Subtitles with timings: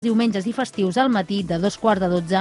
[0.00, 2.38] diumenges i festius al matí de dos quarts de dotze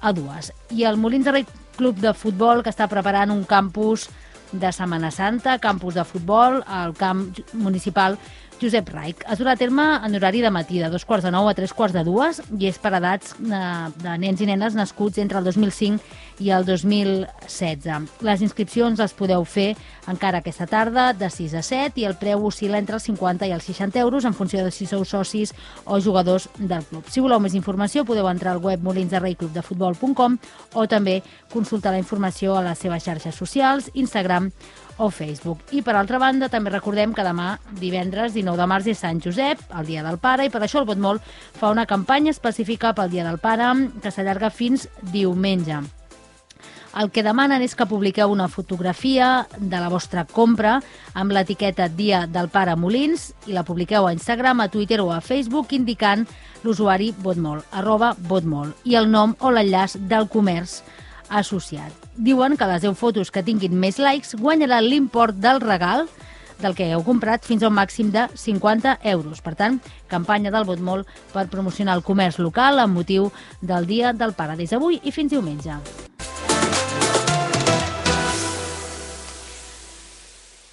[0.00, 0.46] a dues.
[0.72, 1.42] I el Molins de Rei
[1.76, 4.06] Club de Futbol, que està preparant un campus
[4.48, 8.16] de Setmana Santa, campus de futbol al camp municipal
[8.60, 9.24] Josep Raik.
[9.30, 11.72] Es durà a terme en horari de matí, de dos quarts de nou a tres
[11.76, 13.62] quarts de dues, i és per edats de,
[14.02, 18.16] de nens i nenes nascuts entre el 2005 i el 2016.
[18.26, 19.74] Les inscripcions les podeu fer
[20.10, 23.54] encara aquesta tarda, de 6 a 7, i el preu oscil·la entre els 50 i
[23.56, 25.54] els 60 euros en funció de si sou socis
[25.84, 27.04] o jugadors del club.
[27.10, 30.38] Si voleu més informació, podeu entrar al web molinsdereiclubdefutbol.com
[30.74, 31.20] o també
[31.52, 34.50] consultar la informació a les seves xarxes socials, Instagram
[34.98, 35.60] o Facebook.
[35.72, 39.60] I per altra banda, també recordem que demà, divendres 19 de març, és Sant Josep,
[39.76, 41.20] el Dia del Pare, i per això el Botmol
[41.58, 43.68] fa una campanya específica pel Dia del Pare
[44.02, 45.82] que s'allarga fins diumenge.
[46.96, 50.78] El que demanen és que publiqueu una fotografia de la vostra compra
[51.12, 55.20] amb l'etiqueta Dia del Pare Molins i la publiqueu a Instagram, a Twitter o a
[55.20, 56.24] Facebook indicant
[56.64, 60.80] l'usuari Botmol, arroba Botmol, i el nom o l'enllaç del comerç
[61.28, 61.92] associat.
[62.16, 66.06] Diuen que les 10 fotos que tinguin més likes guanyaran l'import del regal
[66.58, 69.42] del que heu comprat fins a un màxim de 50 euros.
[69.44, 74.32] Per tant, campanya del Botmol per promocionar el comerç local amb motiu del Dia del
[74.32, 75.76] Pare des d'avui i fins diumenge.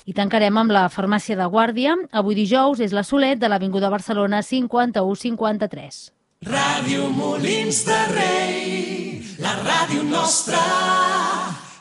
[0.05, 1.95] I tancarem amb la farmàcia de Guàrdia.
[2.11, 6.22] Avui dijous és la Solet de l'Avinguda Barcelona 5153.
[6.43, 10.59] Ràdio Molins de Rei, la ràdio nostra,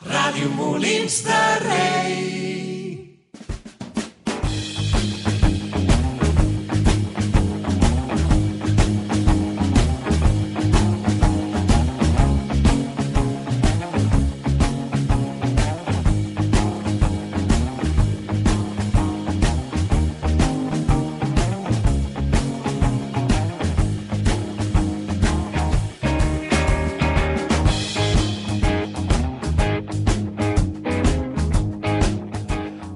[0.07, 2.72] Ràdio Molins de Rei.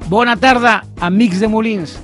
[0.10, 2.00] Buena tarde, amigos de Molins.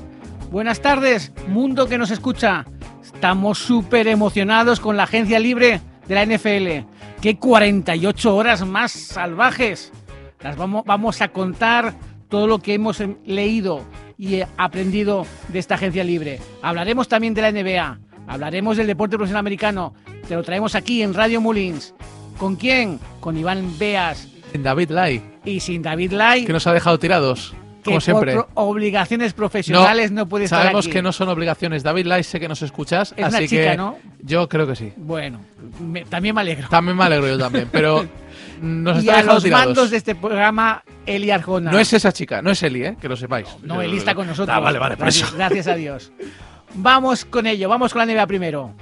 [0.51, 2.65] Buenas tardes, mundo que nos escucha.
[3.01, 6.85] Estamos súper emocionados con la agencia libre de la NFL.
[7.21, 9.93] ¡Qué 48 horas más salvajes!
[10.41, 11.93] Las vamos, vamos a contar
[12.27, 13.85] todo lo que hemos em, leído
[14.17, 16.41] y eh, aprendido de esta agencia libre.
[16.61, 17.99] Hablaremos también de la NBA.
[18.27, 19.93] Hablaremos del deporte profesional americano.
[20.27, 21.95] Te lo traemos aquí en Radio Molins.
[22.37, 22.99] ¿Con quién?
[23.21, 24.27] Con Iván Beas.
[24.51, 25.23] En David Lai.
[25.45, 26.43] Y sin David Lai.
[26.43, 28.35] Que nos ha dejado tirados como siempre.
[28.35, 31.83] por obligaciones profesionales no, puede estar Sabemos que no son obligaciones.
[31.83, 33.97] David Lai, sé que nos escuchas, es así una chica, que ¿no?
[34.21, 34.93] yo creo que sí.
[34.95, 35.39] Bueno,
[35.79, 36.67] me, también me alegro.
[36.69, 38.05] También me alegro yo también, pero
[38.61, 39.65] nos y está a los tirados.
[39.65, 41.71] mandos de este programa, Eli Arjona.
[41.71, 42.97] No es esa chica, no es Eli, ¿eh?
[42.99, 43.47] que lo sepáis.
[43.63, 44.55] No, Eli está con nosotros.
[44.55, 45.37] Ah, vale, vale, por gracias, eso.
[45.37, 46.11] gracias a Dios.
[46.75, 48.73] Vamos con ello, vamos con la NBA primero.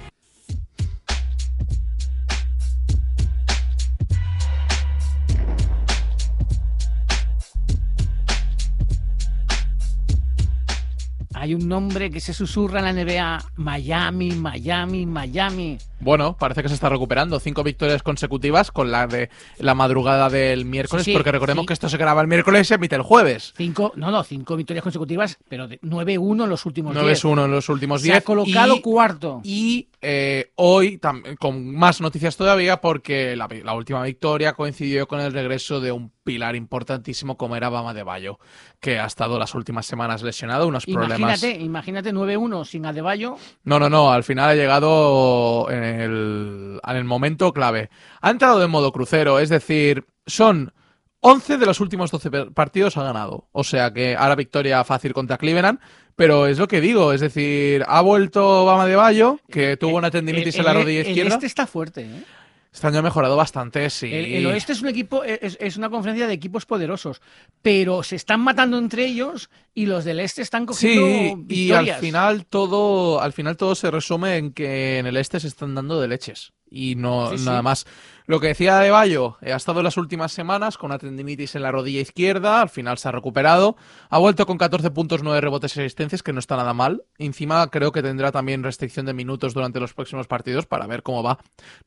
[11.42, 15.76] Hay un nombre que se susurra en la NBA, Miami, Miami, Miami.
[15.98, 17.40] Bueno, parece que se está recuperando.
[17.40, 21.66] Cinco victorias consecutivas con la de la madrugada del miércoles, Sí, sí, porque recordemos sí.
[21.66, 23.54] que esto se graba el miércoles y se emite el jueves.
[23.56, 27.24] Cinco, no, no, cinco victorias consecutivas, pero de 9-1 en los últimos 10.
[27.24, 28.18] 9-1 en los últimos Se 10.
[28.18, 29.40] ha colocado y- cuarto.
[29.42, 31.00] Y eh, hoy,
[31.40, 36.12] con más noticias todavía, porque la, la última victoria coincidió con el regreso de un
[36.24, 38.38] pilar importantísimo como era Bama de Bayo,
[38.78, 41.31] que ha estado las últimas semanas lesionado, unos problemas.
[41.40, 43.36] Imagínate, imagínate 9-1 sin Adebayo.
[43.64, 47.90] No, no, no, al final ha llegado en el, en el momento clave.
[48.20, 50.72] Ha entrado de modo crucero, es decir, son
[51.20, 53.48] 11 de los últimos 12 per- partidos ha ganado.
[53.52, 55.78] O sea que ahora victoria fácil contra Cleveland,
[56.16, 60.10] pero es lo que digo, es decir, ha vuelto Bama de Bayo, que tuvo una
[60.10, 61.34] tendinitis El- en la rodilla el izquierda.
[61.34, 62.02] este está fuerte.
[62.02, 62.24] ¿eh?
[62.72, 64.06] Este año ha mejorado bastante, sí.
[64.12, 67.20] El, el oeste es un equipo, es, es una conferencia de equipos poderosos,
[67.60, 71.92] pero se están matando entre ellos y los del este están cogiendo Sí, y al
[71.96, 76.00] final todo, al final todo se resume en que en el este se están dando
[76.00, 77.44] de leches y no Sí, sí.
[77.44, 77.86] nada más.
[78.26, 81.72] Lo que decía de Bayo, ha estado las últimas semanas con una tendinitis en la
[81.72, 83.76] rodilla izquierda, al final se ha recuperado,
[84.10, 87.02] ha vuelto con 14 puntos, 9 rebotes y asistencias, que no está nada mal.
[87.18, 91.22] Encima creo que tendrá también restricción de minutos durante los próximos partidos para ver cómo
[91.22, 91.38] va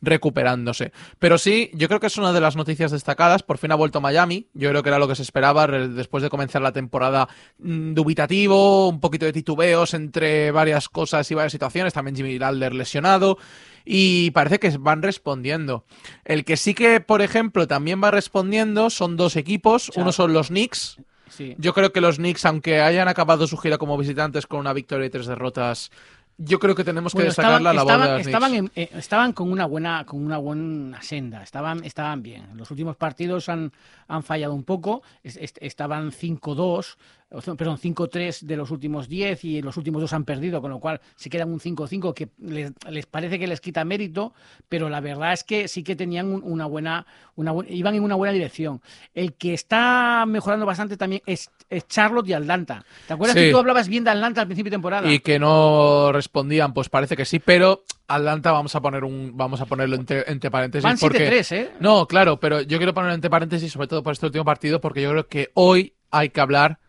[0.01, 0.91] recuperándose.
[1.19, 3.43] Pero sí, yo creo que es una de las noticias destacadas.
[3.43, 4.47] Por fin ha vuelto Miami.
[4.53, 7.27] Yo creo que era lo que se esperaba después de comenzar la temporada
[7.59, 11.93] mm, dubitativo, un poquito de titubeos entre varias cosas y varias situaciones.
[11.93, 13.37] También Jimmy Lalder lesionado.
[13.85, 15.85] Y parece que van respondiendo.
[16.23, 19.91] El que sí que, por ejemplo, también va respondiendo son dos equipos.
[19.95, 20.97] Uno son los Knicks.
[21.29, 21.55] Sí.
[21.57, 25.05] Yo creo que los Knicks, aunque hayan acabado su gira como visitantes con una victoria
[25.05, 25.91] y tres derrotas,
[26.37, 28.89] yo creo que tenemos que Bueno, destacar la labor estaban- de los estaban en- eh,
[28.93, 32.45] estaban con una buena con una buena senda, estaban estaban bien.
[32.57, 33.71] Los últimos partidos han,
[34.09, 39.09] han fallado un poco, es- est- estaban 5-2, o sea, perdón, 5-3 de los últimos
[39.09, 42.29] 10 y los últimos dos han perdido, con lo cual se quedan un 5-5 que
[42.39, 44.33] les, les parece que les quita mérito,
[44.69, 47.05] pero la verdad es que sí que tenían un- una buena
[47.35, 48.81] una bu- iban en una buena dirección.
[49.13, 52.85] El que está mejorando bastante también es, es Charlotte y Atlanta.
[53.07, 53.43] ¿Te acuerdas Sí.
[53.45, 55.11] que tú hablabas bien de Atlanta al principio de temporada?
[55.11, 59.59] Y que no respondían, pues parece que sí, pero Atlanta vamos a poner un vamos
[59.59, 61.71] a ponerlo entre, entre paréntesis Van porque 7-3, ¿eh?
[61.81, 65.01] No, claro, pero yo quiero ponerlo entre paréntesis sobre todo por este último partido porque
[65.01, 66.79] yo creo que hoy hay que hablar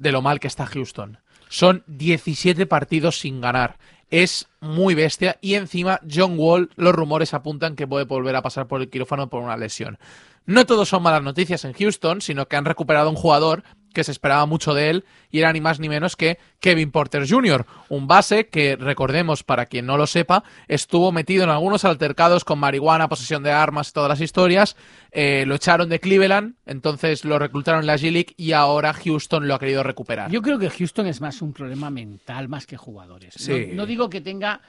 [0.00, 1.18] de lo mal que está Houston.
[1.48, 3.76] Son 17 partidos sin ganar.
[4.10, 8.66] Es muy bestia y encima John Wall, los rumores apuntan que puede volver a pasar
[8.66, 9.98] por el quirófano por una lesión.
[10.46, 13.62] No todos son malas noticias en Houston, sino que han recuperado un jugador
[13.92, 17.28] que se esperaba mucho de él y era ni más ni menos que Kevin Porter
[17.28, 22.44] Jr., un base que, recordemos, para quien no lo sepa, estuvo metido en algunos altercados
[22.44, 24.76] con marihuana, posesión de armas y todas las historias.
[25.12, 29.54] Eh, lo echaron de Cleveland, entonces lo reclutaron en la G-League y ahora Houston lo
[29.54, 30.30] ha querido recuperar.
[30.30, 33.34] Yo creo que Houston es más un problema mental más que jugadores.
[33.38, 33.70] No- Sí.
[33.72, 34.60] No, digo que tenga,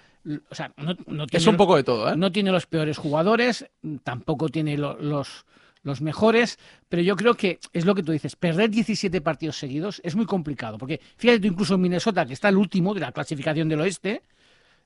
[0.49, 2.15] o sea, no, no tiene es un poco de todo, ¿eh?
[2.15, 3.65] no tiene los peores jugadores,
[4.03, 5.45] tampoco tiene lo- los
[5.83, 10.01] los mejores, pero yo creo que es lo que tú dices, perder 17 partidos seguidos
[10.03, 13.11] es muy complicado, porque fíjate tú incluso en Minnesota, que está el último de la
[13.11, 14.23] clasificación del oeste,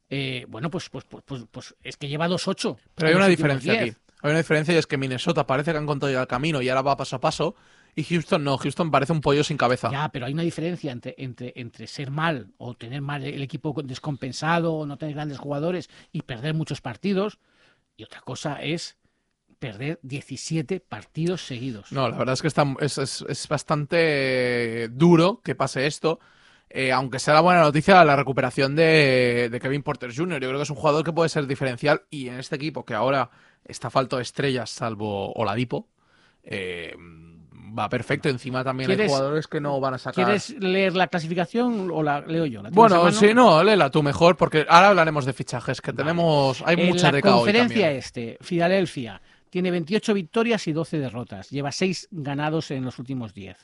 [0.09, 2.77] eh, bueno, pues, pues, pues, pues, pues es que lleva 2-8.
[2.95, 3.83] Pero hay una diferencia 10.
[3.83, 3.99] aquí.
[4.21, 6.69] Hay una diferencia y es que Minnesota parece que han encontrado ya el camino y
[6.69, 7.55] ahora va paso a paso.
[7.95, 9.89] Y Houston no, Houston parece un pollo sin cabeza.
[9.89, 13.73] Ya, pero hay una diferencia entre, entre, entre ser mal o tener mal el equipo
[13.83, 17.39] descompensado o no tener grandes jugadores y perder muchos partidos.
[17.95, 18.97] Y otra cosa es
[19.59, 21.91] perder 17 partidos seguidos.
[21.91, 26.19] No, la verdad es que está, es, es- es bastante duro que pase esto.
[26.69, 30.41] Eh, aunque sea la buena noticia la recuperación de, de Kevin Porter Jr.
[30.41, 32.93] Yo creo que es un jugador que puede ser diferencial y en este equipo que
[32.93, 33.29] ahora
[33.63, 35.87] está falto de estrellas, salvo Oladipo,
[36.43, 36.93] eh,
[37.77, 38.27] va perfecto.
[38.29, 40.25] Encima también hay ¿Quieres- jugadores que no van a sacar.
[40.25, 42.61] ¿Quieres leer la clasificación o la leo yo?
[42.61, 46.61] ¿La Bueno, sí, no, léela tú mejor, porque ahora hablaremos de fichajes, que tenemos.
[46.65, 49.21] Hay En mucha la hoy conferencia este, Filadelfia
[49.55, 51.49] tiene 28 victorias y 12 derrotas.
[51.49, 53.55] Lleva 6 ganados en los últimos 10.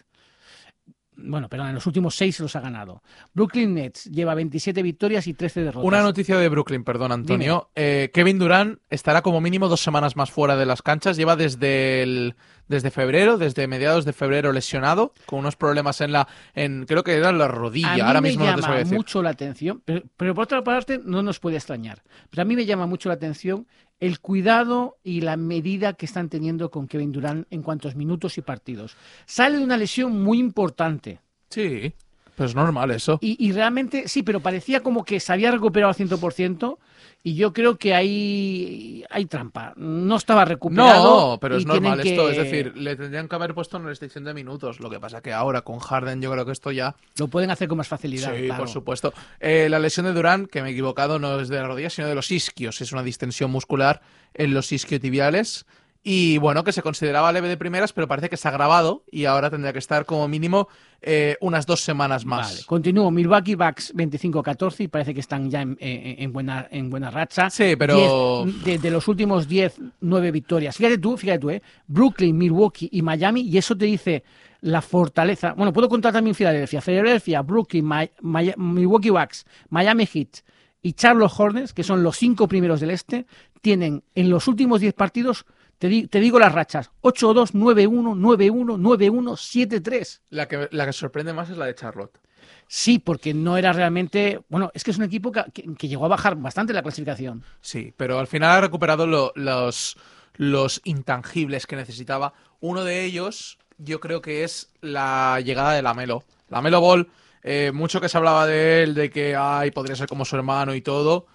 [1.17, 3.03] Bueno, perdón, en los últimos 6 los ha ganado.
[3.33, 5.85] Brooklyn Nets lleva 27 victorias y 13 derrotas.
[5.85, 7.71] Una noticia de Brooklyn, perdón, Antonio.
[7.75, 11.17] Eh, Kevin Durant estará como mínimo dos semanas más fuera de las canchas.
[11.17, 12.35] Lleva desde el,
[12.69, 17.15] desde febrero, desde mediados de febrero lesionado, con unos problemas en la, en creo que
[17.17, 17.95] era en la A rodilla.
[17.95, 18.95] mí Ahora me mismo no te llama decir.
[18.95, 22.01] mucho la atención, pero, pero por otra parte no nos puede extrañar.
[22.29, 23.67] Pero a mí me llama mucho la atención
[24.01, 28.41] el cuidado y la medida que están teniendo con Kevin Durant en cuantos minutos y
[28.41, 28.97] partidos.
[29.25, 31.19] Sale de una lesión muy importante.
[31.49, 31.93] Sí,
[32.35, 33.17] pero es normal eso.
[33.21, 36.77] Y, y realmente, sí, pero parecía como que se había recuperado al 100%.
[37.23, 39.73] Y yo creo que hay, hay trampa.
[39.75, 41.31] No estaba recuperado.
[41.33, 42.25] No, pero es normal esto.
[42.25, 44.79] que- Es decir, le tendrían que haber puesto una restricción de minutos.
[44.79, 47.67] Lo que pasa que ahora con Harden yo creo que esto ya Lo pueden hacer
[47.67, 48.33] con más facilidad.
[48.35, 48.61] Sí, claro.
[48.63, 49.13] por supuesto.
[49.39, 52.07] Eh, la lesión de Durán, que me he equivocado, no es de la rodilla, sino
[52.07, 52.81] de los isquios.
[52.81, 54.01] Es una distensión muscular
[54.33, 55.67] en los isquiotibiales.
[56.03, 59.25] Y bueno, que se consideraba leve de primeras, pero parece que se ha agravado y
[59.25, 60.67] ahora tendría que estar como mínimo
[60.99, 62.49] eh, unas dos semanas más.
[62.53, 63.11] Vale, continúo.
[63.11, 67.51] Milwaukee Bucks 25-14 y parece que están ya en, en- en buena, en buena racha.
[67.51, 70.75] Sí, pero- Diez- de, de los últimos 10, 9 victorias.
[70.75, 71.61] Fíjate tú, fíjate tú, ¿eh?
[71.85, 74.23] Brooklyn, Milwaukee y Miami, y eso te dice
[74.61, 75.53] la fortaleza.
[75.53, 76.81] Bueno, puedo contar también Filadelfia.
[76.81, 80.39] Filadelfia, Brooklyn, Mi- Mi- Milwaukee Bucks, Miami Heat
[80.81, 83.27] y Charlotte Hornets, que son los cinco primeros del este,
[83.61, 85.45] tienen en los últimos 10 partidos,
[85.81, 90.19] te, di- te digo las rachas, 8-2, 9-1, 9-1, 9-1, 7-3.
[90.29, 92.19] La que, la que sorprende más es la de Charlotte.
[92.67, 94.41] Sí, porque no era realmente.
[94.47, 97.43] Bueno, es que es un equipo que, que- que llegó a bajar bastante la clasificación.
[97.61, 99.97] Sí, pero al final ha recuperado lo- los,
[100.35, 102.33] los intangibles que necesitaba.
[102.59, 106.23] Uno de ellos, yo creo que es la llegada de Lamelo.
[106.49, 107.09] Lamelo Ball,
[107.41, 110.75] eh, mucho que se hablaba de él, de que ay, podría ser como su hermano
[110.75, 111.25] y todo.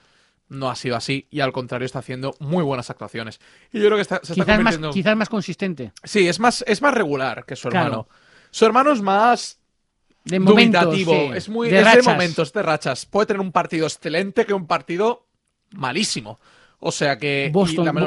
[0.48, 3.40] No ha sido así y al contrario está haciendo muy buenas actuaciones.
[3.72, 4.90] Y yo creo que está- se está Quizás más, convirtiendo.
[4.92, 5.92] quizás más consistente.
[6.04, 7.86] Sí, es más, es más regular que su Claro.
[7.86, 8.08] hermano.
[8.50, 9.58] Su hermano es más
[10.24, 10.38] De
[11.30, 12.06] sí, es muy de es de rachas.
[12.06, 13.06] momentos, de rachas.
[13.06, 15.26] Puede tener un partido excelente que un partido
[15.72, 16.38] malísimo.
[16.78, 17.50] O sea que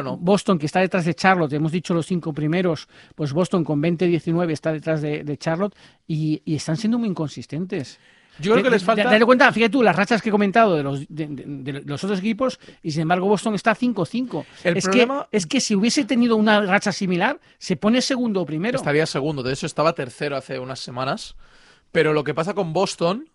[0.03, 0.17] no.
[0.17, 4.51] Boston, que está detrás de Charlotte, hemos dicho los cinco primeros, pues Boston con 20-19
[4.53, 5.75] está detrás de, de Charlotte
[6.07, 7.99] y, y están siendo muy inconsistentes.
[8.39, 9.03] Yo creo que De- les falta.
[9.03, 12.03] Date cuenta, fíjate tú, las rachas que he comentado de los, de, de- de los
[12.03, 14.45] otros equipos y sin embargo Boston está 5-5.
[14.63, 18.41] El Es, problema- que, es que si hubiese tenido una racha similar, se pone segundo
[18.41, 18.77] o primero.
[18.77, 19.43] Estaría segundo.
[19.43, 21.35] De hecho, estaba tercero hace unas semanas.
[21.91, 23.29] Pero lo que pasa con Boston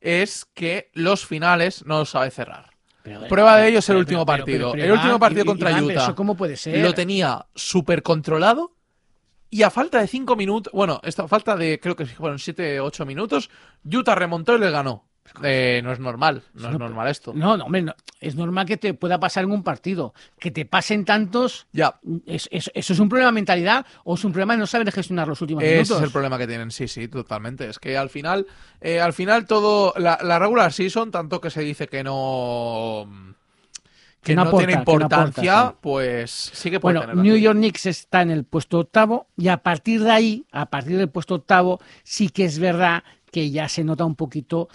[0.00, 2.70] es que los finales no los sabe cerrar.
[3.02, 4.74] Pero, Prueba de ello es el último partido.
[4.74, 6.82] el último partido contra Utah ¿Eso cómo puede ser?
[6.82, 8.72] lo tenía súper controlado
[9.50, 13.06] y a falta de 5 minutos, bueno, esta falta de creo que fueron 7, 8
[13.06, 13.50] minutos,
[13.84, 15.04] Utah remontó y le ganó.
[15.42, 17.34] Eh, no es normal, no es No, normal esto.
[17.34, 17.94] No, no, hombre, no.
[18.18, 20.14] es normal que te pueda pasar en un partido.
[20.38, 24.24] Que te pasen tantos, Ya, es- es- ¿eso es un problema de mentalidad o es
[24.24, 25.98] un problema de no saber gestionar los últimos ese minutos?
[25.98, 27.68] es el problema que tienen, sí, sí, totalmente.
[27.68, 28.46] Es que al final,
[28.80, 33.34] eh, al final todo, la, la regular season, tanto que se dice que no...
[34.22, 35.76] Que, Que no aporta, tiene que no aporta, importancia, sí.
[35.80, 37.22] pues sí que puede Bueno, tenerla.
[37.22, 40.96] New York Knicks está en el puesto octavo y a partir de ahí, a partir
[40.98, 44.68] del puesto octavo, sí que es verdad que ya se nota un poquito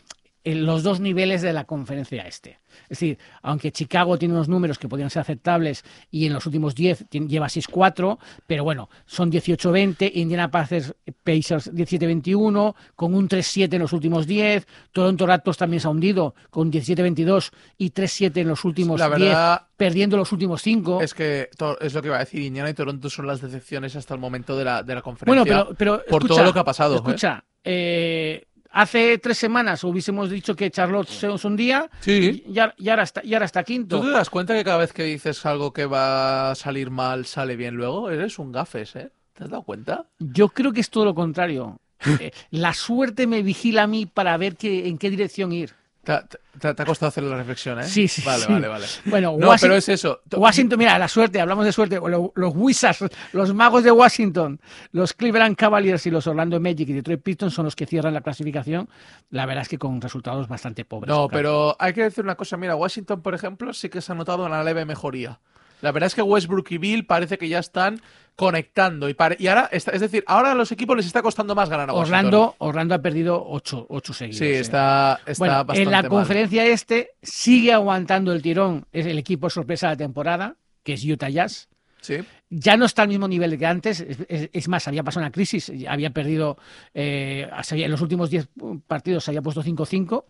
[0.45, 2.59] en los dos niveles de la conferencia este.
[2.83, 6.75] Es decir, aunque Chicago tiene unos números que podrían ser aceptables y en los últimos
[6.75, 13.73] 10 tien- lleva 6-4, pero bueno, son 18-20, Indiana Pacers, Pacers 17-21, con un 3-7
[13.73, 18.47] en los últimos 10, Toronto Raptors también se ha hundido con 17-22 y 3-7 en
[18.50, 21.01] los últimos La 10, verdad perdiendo los últimos 5.
[21.01, 21.50] es que
[21.81, 24.57] es lo que iba a decir, Indiana y Toronto son las decepciones hasta el momento
[24.57, 25.43] de la, de la conferencia.
[25.43, 26.93] Bueno, pero, pero por escucha, todo lo que ha pasado.
[26.95, 26.97] ¿eh?
[26.97, 32.44] Escucha, eh, hace tres semanas hubiésemos dicho que Charlotte se se hundía Sí.
[32.46, 34.00] y, ahora- y ahora está, y ahora está quinto.
[34.01, 37.25] ¿Tú te das cuenta que cada vez que dices algo que va a salir mal,
[37.25, 38.10] sale bien luego?
[38.10, 39.12] Eres un gafes, ¿eh?
[39.34, 40.06] ¿Te has dado cuenta?
[40.20, 41.80] Yo creo que es todo lo contrario.
[42.20, 45.74] Eh, la suerte me vigila a mí para ver que, en qué dirección ir.
[46.03, 46.13] Te,
[46.60, 47.83] te- te ha costado hacer la reflexión, ¿eh?
[47.86, 48.51] Sí, sí, Vale, sí.
[48.51, 48.86] vale, vale.
[49.05, 50.19] Bueno, No, pero es eso.
[50.27, 51.95] To- Washington, mira, la suerte, hablamos de suerte.
[51.95, 54.60] Lo- Los Wizards, los magos de Washington,
[54.91, 58.19] los Cleveland Cavaliers y los Orlando Magic y Detroit Pistons son los que cierran la
[58.22, 58.89] clasificación.
[59.29, 61.07] La verdad es que con resultados bastante pobres.
[61.07, 61.29] No, claro.
[61.31, 62.57] pero hay que decir una cosa.
[62.57, 65.39] Mira, Washington, por ejemplo, sí que se ha notado una leve mejoría.
[65.84, 68.02] La verdad es que Westbrook y Bill parece que ya están
[68.36, 69.10] conectando.
[69.10, 71.90] Y, y ahora, está- es decir, ahora a los equipos les está costando más ganar
[71.90, 72.16] a Washington.
[72.25, 74.40] Orlando, Orlando ha perdido ocho, ocho seguidos.
[74.40, 74.60] Sí, eh.
[74.60, 76.10] está, está Bueno, bastante en la mal.
[76.10, 78.86] conferencia este sigue aguantando el tirón.
[78.92, 81.70] Es el equipo sorpresa de la temporada, que es Utah Jazz.
[82.02, 82.16] Sí.
[82.50, 84.02] Ya no está al mismo nivel que antes.
[84.02, 85.72] Es, es- es más, había pasado una crisis.
[85.88, 86.58] Había perdido.
[86.94, 88.48] eh, en los últimos 10
[88.88, 90.25] partidos se había puesto 5-5.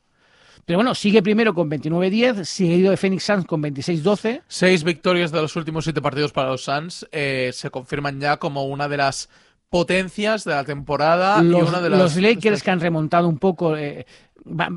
[0.65, 4.43] Pero bueno, sigue primero con 29-10, seguido de Phoenix Suns con 26-12.
[4.47, 8.63] Seis victorias de los últimos siete partidos para los Suns eh, se confirman ya como
[8.65, 9.29] una de las
[9.69, 11.99] potencias de la temporada y Los, una de las...
[11.99, 13.75] los Lakers que han remontado un poco.
[13.75, 14.05] eh,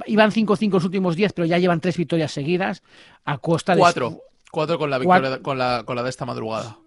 [0.07, 2.83] iban 5-5 los últimos 10, pero ya llevan tres victorias seguidas
[3.25, 3.81] a costa de.
[3.81, 4.23] Cuatro.
[4.51, 5.43] Cuatro con la victoria, Cuatro.
[5.43, 6.79] con la, con la de esta madrugada.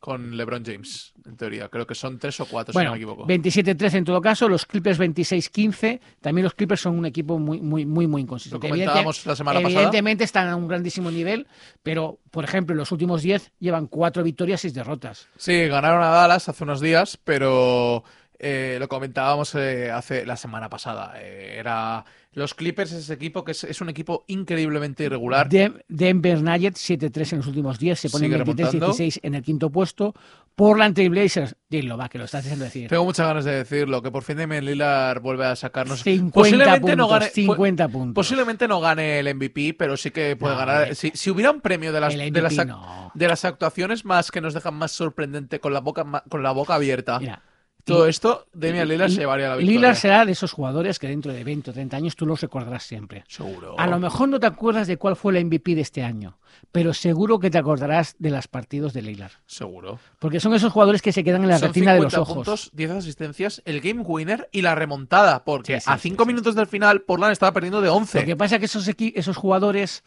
[0.00, 1.68] Con LeBron James, en teoría.
[1.68, 3.26] Creo que son tres o cuatro, Bueno, si no me equivoco.
[3.26, 6.00] 27-13 en todo caso, los Clippers 26-15.
[6.22, 8.66] También los Clippers son un equipo muy, muy, muy, muy Lo inconsistente.
[8.66, 9.74] comentábamos la semana pasada.
[9.74, 11.46] Evidentemente están a un grandísimo nivel,
[11.82, 15.28] pero, por ejemplo, en los últimos 10 llevan cuatro victorias y 6 derrotas.
[15.36, 18.02] Sí, ganaron a Dallas hace unos días, pero
[18.38, 21.12] eh, lo comentábamos eh, hace la semana pasada.
[21.20, 25.48] Eh, era los Clippers, ese equipo que es, es un equipo increíblemente irregular.
[25.48, 28.92] Dem- Denver Nuggets 7-3 en los últimos 10, se remontando.
[28.92, 30.14] 23-16 en el quinto puesto.
[30.54, 32.88] Portland Trail Blazers, dilo, va, que lo estás diciendo decir.
[32.88, 36.02] Tengo muchas ganas de decirlo, que por fin Damian Lillard vuelve a sacarnos.
[36.02, 38.14] 50 posiblemente no puntos, gane, 50 puntos.
[38.14, 40.88] Posiblemente no gane el MVP, pero sí que puede No, ganar.
[40.88, 43.10] el- Si, si hubiera un premio de las, de, las, no.
[43.14, 46.74] de las actuaciones más que nos dejan más sorprendente con la boca con la boca
[46.74, 47.42] abierta, Mira,
[47.90, 49.78] todo esto, Damian Lillard se llevaría la victoria.
[49.80, 52.82] Lillard será de esos jugadores que dentro de 20 o 30 años tú los recordarás
[52.84, 53.24] siempre.
[53.28, 53.74] Seguro.
[53.78, 56.38] A lo mejor no te acuerdas de cuál fue el MVP de este año,
[56.72, 59.32] pero seguro que te acordarás de los partidos de Lillard.
[59.46, 59.98] Seguro.
[60.18, 62.34] Porque son esos jugadores que se quedan en la Son retina de los 50 ojos.
[62.34, 66.24] puntos, 10 asistencias, el game winner y la remontada, porque Sí, sí, a sí, 5
[66.24, 66.26] sí.
[66.28, 68.20] minutos del final Portland estaba perdiendo de 11.
[68.20, 70.04] Lo que pasa es que esos, esos jugadores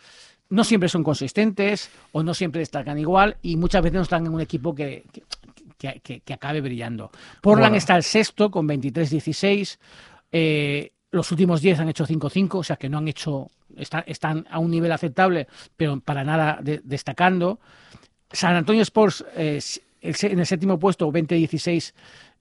[0.50, 4.34] no siempre son consistentes o no siempre destacan igual y muchas veces no están en
[4.34, 5.24] un equipo que, que,
[5.92, 7.12] que- que- que acabe brillando.
[7.42, 7.76] Portland Bueno.
[7.78, 9.80] está el sexto con 23-16.
[10.32, 13.48] eh, los últimos 10 han hecho 5-5, o sea que no han hecho.
[13.78, 15.48] Están, están a un nivel aceptable,
[15.78, 17.60] pero para nada de- destacando.
[18.32, 19.60] San Antonio Sports eh,
[20.02, 21.94] en el séptimo puesto, 20-16.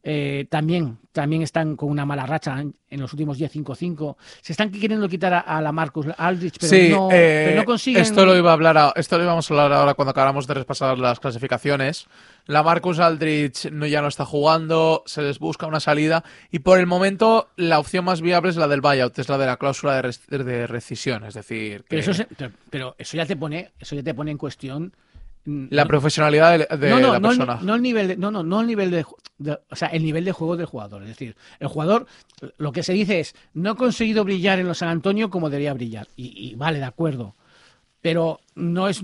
[0.04, 4.16] Eh, también, también están con una mala racha en, en los últimos 10 5-5.
[4.40, 7.64] Se están queriendo quitar a, a la Marcus Aldrich, pero, sí, no, eh, pero no
[7.64, 8.02] consiguen.
[8.02, 10.54] Esto lo iba a hablar, a- esto lo íbamos a hablar ahora cuando acabáramos de
[10.54, 12.06] repasar las clasificaciones.
[12.46, 16.80] La Marcus Aldrich no, ya no está jugando, se les busca una salida y por
[16.80, 19.94] el momento la opción más viable es la del buyout, es la de la cláusula
[19.94, 23.36] de, res- de rescisión, es decir, que pero, eso se- pero, pero eso ya te
[23.36, 24.92] pone, eso ya te pone en cuestión.
[25.44, 27.58] La no- profesionalidad de, de no, no, la el- persona.
[27.62, 29.04] no el nivel de, no, no, no el nivel de,
[29.38, 31.02] de- o sea, el nivel de juego del jugador.
[31.02, 32.06] Es decir, el jugador,
[32.58, 35.74] lo que se dice es, no ha conseguido brillar en los San Antonio como debería
[35.74, 36.06] brillar.
[36.16, 37.34] Y, y vale, de acuerdo.
[38.00, 39.02] Pero no es,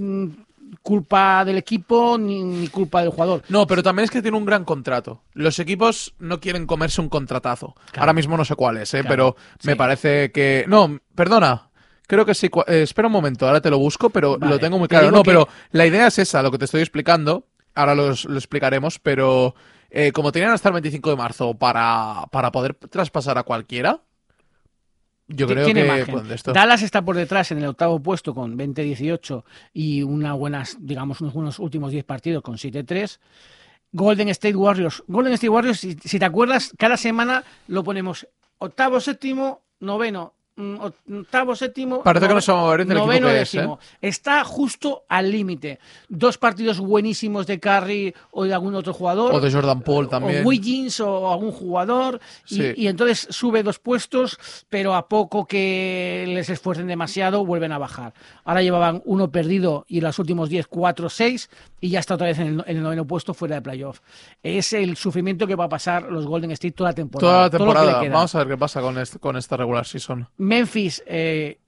[0.83, 3.43] culpa del equipo ni, ni culpa del jugador.
[3.49, 5.23] No, pero también es que tiene un gran contrato.
[5.35, 7.75] Los equipos no quieren comerse un contratazo.
[7.87, 8.01] Claro.
[8.03, 9.01] Ahora mismo no sé cuál es, ¿eh?
[9.01, 9.79] Claro, pero me sí.
[9.79, 10.65] parece que...
[10.69, 11.68] No, perdona.
[12.09, 12.51] Creo que sí.
[12.67, 15.13] eh, espera un momento, ahora te lo busco, pero Vale, lo tengo muy claro.
[15.13, 17.45] No, que- pero la idea es esa, lo que te estoy explicando.
[17.75, 19.55] Ahora los- lo explicaremos, pero
[19.91, 24.01] eh, como tenían hasta el 25 de marzo para, para poder traspasar a cualquiera,
[25.29, 25.89] yo creo tiene que...
[25.89, 26.29] margen.
[26.29, 30.77] de esto- Dallas está por detrás en el octavo puesto con 20-18 y una buenas,
[30.81, 33.19] digamos, unos, unos últimos 10 partidos con 7-3.
[33.93, 35.03] Golden State Warriors.
[35.07, 38.27] Golden State Warriors, si, si te acuerdas, cada semana lo ponemos
[38.59, 40.35] octavo, séptimo, noveno.
[40.59, 40.77] Mm,
[41.21, 42.03] Octavo, séptimo.
[42.03, 43.59] Parece que nove- no se va a mover del equipo noveno, que es, ¿eh?
[43.59, 43.79] décimo.
[44.03, 45.79] Está justo al límite.
[46.09, 49.35] Dos partidos buenísimos de Curry o de algún otro jugador.
[49.35, 50.45] O de Jordan Paul también.
[50.45, 52.21] O Wiggins o algún jugador.
[52.49, 52.73] y- Sí.
[52.77, 54.39] Y, entonces sube dos puestos,
[54.69, 58.13] pero a poco que les esfuercen demasiado, vuelven a bajar.
[58.45, 61.49] Ahora llevaban uno perdido y en los últimos 10, 4, 6,
[61.81, 64.01] y ya está otra vez en el, en el noveno puesto fuera de playoff.
[64.43, 67.21] Es el sufrimiento que va a pasar los Golden State toda la temporada.
[67.29, 68.09] Toda la que temporada.
[68.15, 70.29] Vamos a ver qué pasa con, este- con esta regular season.
[70.49, 71.59] Memphis eh,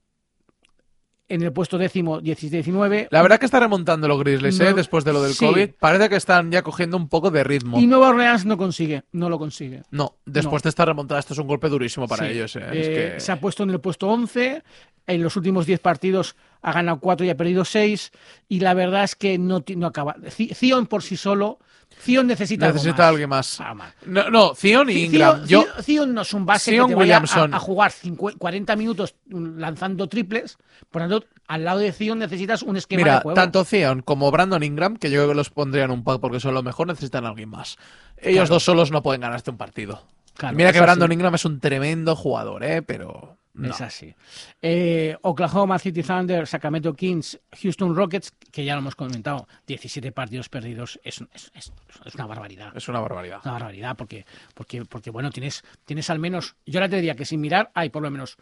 [1.29, 3.07] en el puesto décimo, 17-19.
[3.09, 4.73] La verdad que está remontando los Grizzlies, No- ¿eh?
[4.73, 5.45] Después de lo del sí.
[5.45, 5.69] COVID.
[5.79, 7.79] Parece que están ya cogiendo un poco de ritmo.
[7.79, 9.83] Y Nueva Orleans no consigue, no lo consigue.
[9.91, 10.63] No, después No.
[10.63, 12.33] de esta remontada, esto es un golpe durísimo para Sí.
[12.33, 12.53] ellos.
[12.57, 12.63] ¿eh?
[12.73, 14.61] Eh, Es que- Se ha puesto en el puesto 11.
[15.07, 18.11] En los últimos 10 partidos ha ganado 4 y ha perdido 6.
[18.49, 20.17] Y la verdad es que no, no acaba.
[20.53, 21.59] Zion por sí solo.
[22.01, 23.09] Zion necesita, algo necesita más.
[23.09, 23.59] alguien más.
[23.61, 23.83] Algo.
[24.05, 25.45] No, no, Zion y Ingram.
[25.45, 28.37] Zion, Yo, Zion- no es un base Zion que te vaya a, a jugar 50
[28.39, 30.57] 40 minutos lanzando triples.
[30.89, 33.35] Por lo tanto, al lado de Zion necesitas un esquema de mira, juego.
[33.35, 36.53] tanto Zion como Brandon Ingram, que yo creo que los pondrían un pack porque son
[36.53, 37.77] lo mejor, necesitan a alguien más.
[38.17, 38.55] Ellos Claro.
[38.55, 40.03] dos solos no pueden ganarte un partido.
[40.35, 41.11] Claro, mira que Brandon.
[41.11, 42.81] Ingram es un tremendo jugador, ¿eh?
[42.81, 43.37] Pero.
[43.53, 43.69] No.
[43.71, 44.13] Es así.
[44.61, 50.49] Eh, Oklahoma City Thunder, Sacramento Kings, Houston Rockets, que ya lo hemos comentado, 17 partidos
[50.49, 51.73] perdidos, es, es- es-
[52.05, 52.75] es una barbaridad.
[52.75, 53.41] Es una barbaridad.
[53.43, 57.25] Una barbaridad, porque, porque, porque bueno, tienes, tienes al menos, yo ahora te diría que
[57.25, 58.37] sin mirar, hay por lo menos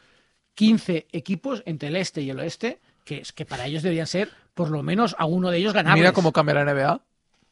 [0.54, 4.30] 15 equipos entre el este y el oeste, que, es que para ellos deberían ser
[4.54, 6.02] por lo menos a uno de ellos ganables.
[6.02, 7.02] Mira cómo cambia la NBA.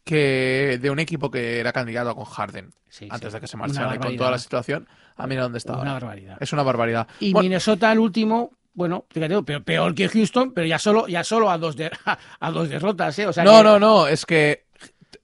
[0.08, 3.36] Que de un equipo que era candidato con Harden Sí, antes sí.
[3.36, 5.74] de que se marchara y con toda la situación, a mira dónde está.
[5.74, 5.94] Una ahora.
[6.08, 6.38] barbaridad.
[6.40, 7.08] Es una barbaridad.
[7.20, 11.24] Y Bueno, Minnesota el último, bueno, fíjate, peor, peor que Houston, pero ya solo, ya
[11.24, 11.92] solo a dos de,
[12.40, 13.28] a, dos derrotas, ¿eh?
[13.28, 14.64] O sea no, que- no, no, es que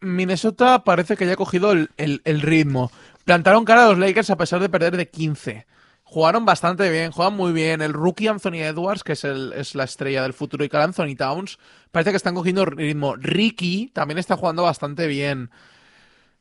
[0.02, 2.92] Minnesota parece que ya ha cogido el, el- el ritmo.
[3.26, 5.66] Plantaron cara a los Lakers a pesar de perder de 15.
[6.14, 7.82] Jugaron bastante bien, juegan muy bien.
[7.82, 11.16] El rookie Anthony Edwards, que es, el, es la estrella del futuro, y Carl Anthony
[11.18, 11.58] Towns,
[11.92, 13.16] parece que están cogiendo ritmo.
[13.16, 15.50] Ricky también está jugando bastante bien.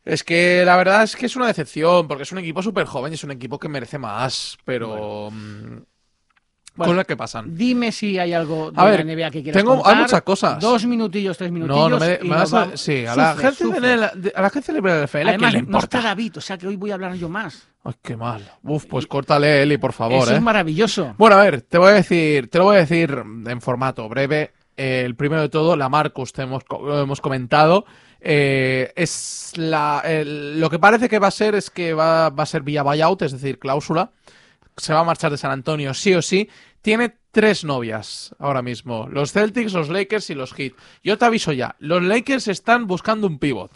[0.05, 3.13] Es que la verdad es que es una decepción, porque es un equipo súper joven
[3.13, 5.31] y es un equipo que merece más, pero...
[5.33, 5.79] mm,
[6.75, 7.55] Bueno, cosas que pasan.
[7.57, 9.99] Dime si hay algo de A ver, la NBA que quieras tengo- hay contar.
[10.01, 10.59] muchas cosas.
[10.61, 11.77] Dos minutillos, tres minutillos.
[11.79, 12.77] No, no me, y me vas a-.
[12.77, 13.81] Sí, a la, agencia sufre.
[13.89, 15.65] de la- de- a la agencia libre de la FL, ¿a quién Además, le no
[15.67, 15.99] importa?
[15.99, 17.69] está David, o sea que hoy voy a hablar yo más.
[17.85, 18.51] Ay, qué mal.
[18.63, 20.37] Uf, pues córtale, Eli, por favor, Eso ¿eh?
[20.37, 21.15] es maravilloso.
[21.19, 24.53] Bueno, a ver, te voy a decir, te lo voy a decir en formato breve.
[24.77, 27.85] Eh, el primero de todo, la Marcus, te hemos, lo hemos comentado.
[28.21, 32.45] Eh, es la, el- lo que parece que va a ser es que va, va
[32.45, 34.13] a ser vía buyout, es decir, cláusula.
[34.77, 36.49] Se va a marchar de San Antonio, sí o sí.
[36.81, 40.73] Tiene tres novias ahora mismo: los Celtics, los Lakers y los Heat.
[41.03, 43.71] Yo te aviso ya: los Lakers están buscando un pivot.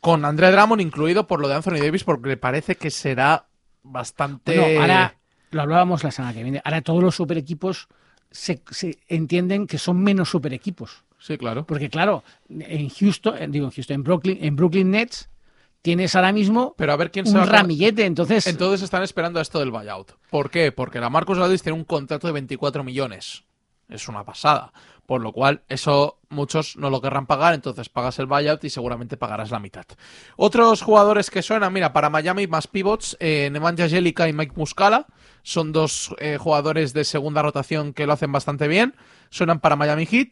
[0.00, 3.46] Con André Drummond incluido por lo de Anthony Davis, porque parece que será
[3.84, 4.58] bastante.
[4.58, 5.16] Bueno, ahora
[5.52, 6.60] lo hablábamos la semana que viene.
[6.64, 7.88] Ahora todos los super equipos
[8.30, 11.04] se, se entienden que son menos super equipos.
[11.18, 11.64] Sí, claro.
[11.64, 15.28] Porque claro, en Houston, digo en Houston, en Brooklyn, en Brooklyn Nets
[15.82, 18.04] tienes ahora mismo Pero a ver quién se un va a- ramillete.
[18.06, 20.12] Entonces, Entonces están esperando a esto del buyout.
[20.30, 20.72] ¿Por qué?
[20.72, 23.44] Porque la Marcus Aldridge tiene un contrato de 24 millones.
[23.88, 24.72] Es una pasada.
[25.04, 29.16] Por lo cual, eso muchos no lo querrán pagar, entonces pagas el buyout y seguramente
[29.18, 29.84] pagarás la mitad.
[30.36, 35.06] Otros jugadores que suenan, mira, para Miami más pivots, eh, Nemanja Jelica y Mike Muscala.
[35.42, 38.94] Son dos eh, jugadores de segunda rotación que lo hacen bastante bien.
[39.28, 40.28] Suenan para Miami Heat.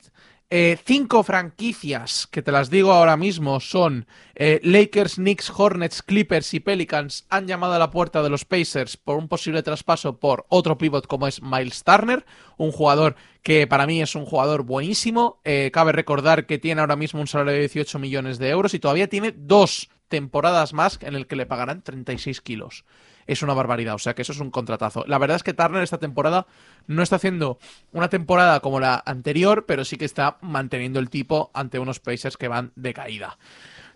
[0.52, 6.52] Eh, cinco franquicias que te las digo ahora mismo son eh, Lakers, Knicks, Hornets, Clippers
[6.54, 10.46] y Pelicans han llamado a la puerta de los Pacers por un posible traspaso por
[10.48, 15.40] otro pivot como es Miles Turner, un jugador que para mí es un jugador buenísimo.
[15.44, 18.80] Eh, cabe recordar que tiene ahora mismo un salario de 18 millones de euros y
[18.80, 22.84] todavía tiene dos temporadas más en el que le pagarán 36 kilos.
[23.30, 25.04] Es una barbaridad, o sea que eso es un contratazo.
[25.06, 26.48] La verdad es que Turner esta temporada
[26.88, 27.58] no está haciendo
[27.92, 32.36] una temporada como la anterior, pero sí que está manteniendo el tipo ante unos Pacers
[32.36, 33.38] que van de caída.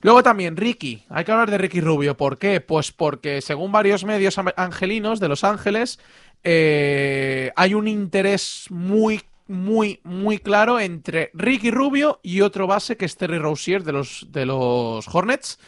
[0.03, 2.17] Luego también Ricky, hay que hablar de Ricky Rubio.
[2.17, 2.61] ¿Por qué?
[2.61, 5.99] Pues porque según varios medios angelinos de Los Ángeles,
[6.45, 13.05] eh, hay un interés muy muy, muy claro entre Ricky Rubio y otro base que
[13.05, 15.59] es Terry Rozier de los, de los Hornets,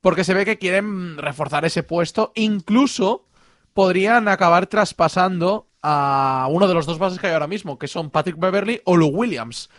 [0.00, 2.32] porque se ve que quieren reforzar ese puesto.
[2.34, 3.26] Incluso
[3.74, 8.10] podrían acabar traspasando a uno de los dos bases que hay ahora mismo, que son
[8.10, 9.70] Patrick Beverly o Lou Williams,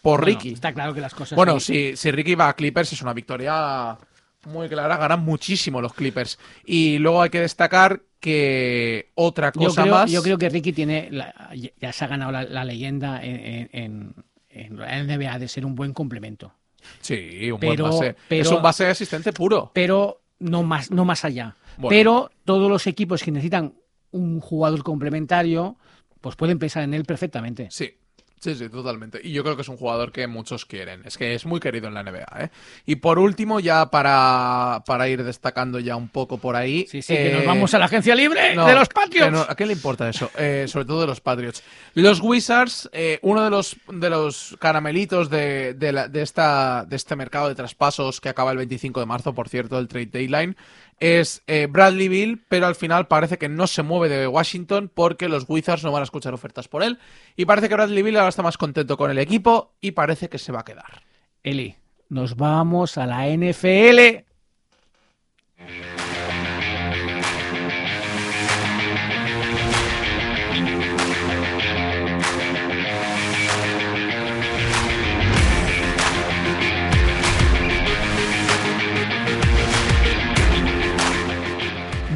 [0.00, 0.52] por Bueno, Ricky.
[0.54, 1.36] Está claro que las cosas.
[1.36, 3.98] Bueno, si, si Ricky va a Clippers es una victoria
[4.46, 6.38] muy clara, ganan muchísimo los Clippers.
[6.64, 10.10] Y luego hay que destacar que otra yo cosa creo, más...
[10.10, 11.08] yo creo que Ricky tiene.
[11.10, 14.14] la- ya- se ha ganado la, la leyenda en, en-
[14.48, 16.54] en la NBA de ser un buen complemento.
[17.00, 18.16] Sí, un Pero- buen base.
[18.28, 19.70] pero- es un base asistente puro.
[19.74, 21.56] Pero no más, no más allá.
[21.76, 21.88] Bueno.
[21.90, 23.74] Pero todos los equipos que necesitan
[24.10, 25.76] un jugador complementario,
[26.20, 27.68] pues pueden pensar en él perfectamente.
[27.70, 27.94] Sí,
[28.42, 29.20] sí, sí, totalmente.
[29.22, 31.02] Y yo creo que es un jugador que muchos quieren.
[31.04, 32.50] Es que es muy querido en la NBA, ¿eh?
[32.84, 36.86] Y por último, ya para, para ir destacando ya un poco por ahí...
[36.90, 38.88] Sí, sí, que eh, nos vamos a la agencia libre No, de los
[39.30, 40.30] no, ¿A qué le importa eso?
[40.36, 41.62] Eh, sobre todo de los Patriots.
[41.94, 46.96] Los Wizards, eh, uno de los, de los caramelitos de, de, la- de esta, de
[46.96, 50.56] este mercado de traspasos que acaba el 25 de marzo, por cierto, el trade deadline,
[51.00, 55.46] es Bradley Bill, pero al final parece que no se mueve de Washington porque los
[55.48, 57.00] Wizards no van a escuchar ofertas por él.
[57.36, 60.38] Y parece que Bradley Bill ahora está más contento con el equipo y parece que
[60.38, 61.02] se va a quedar.
[61.42, 61.76] Eli,
[62.08, 64.24] nos vamos a la NFL.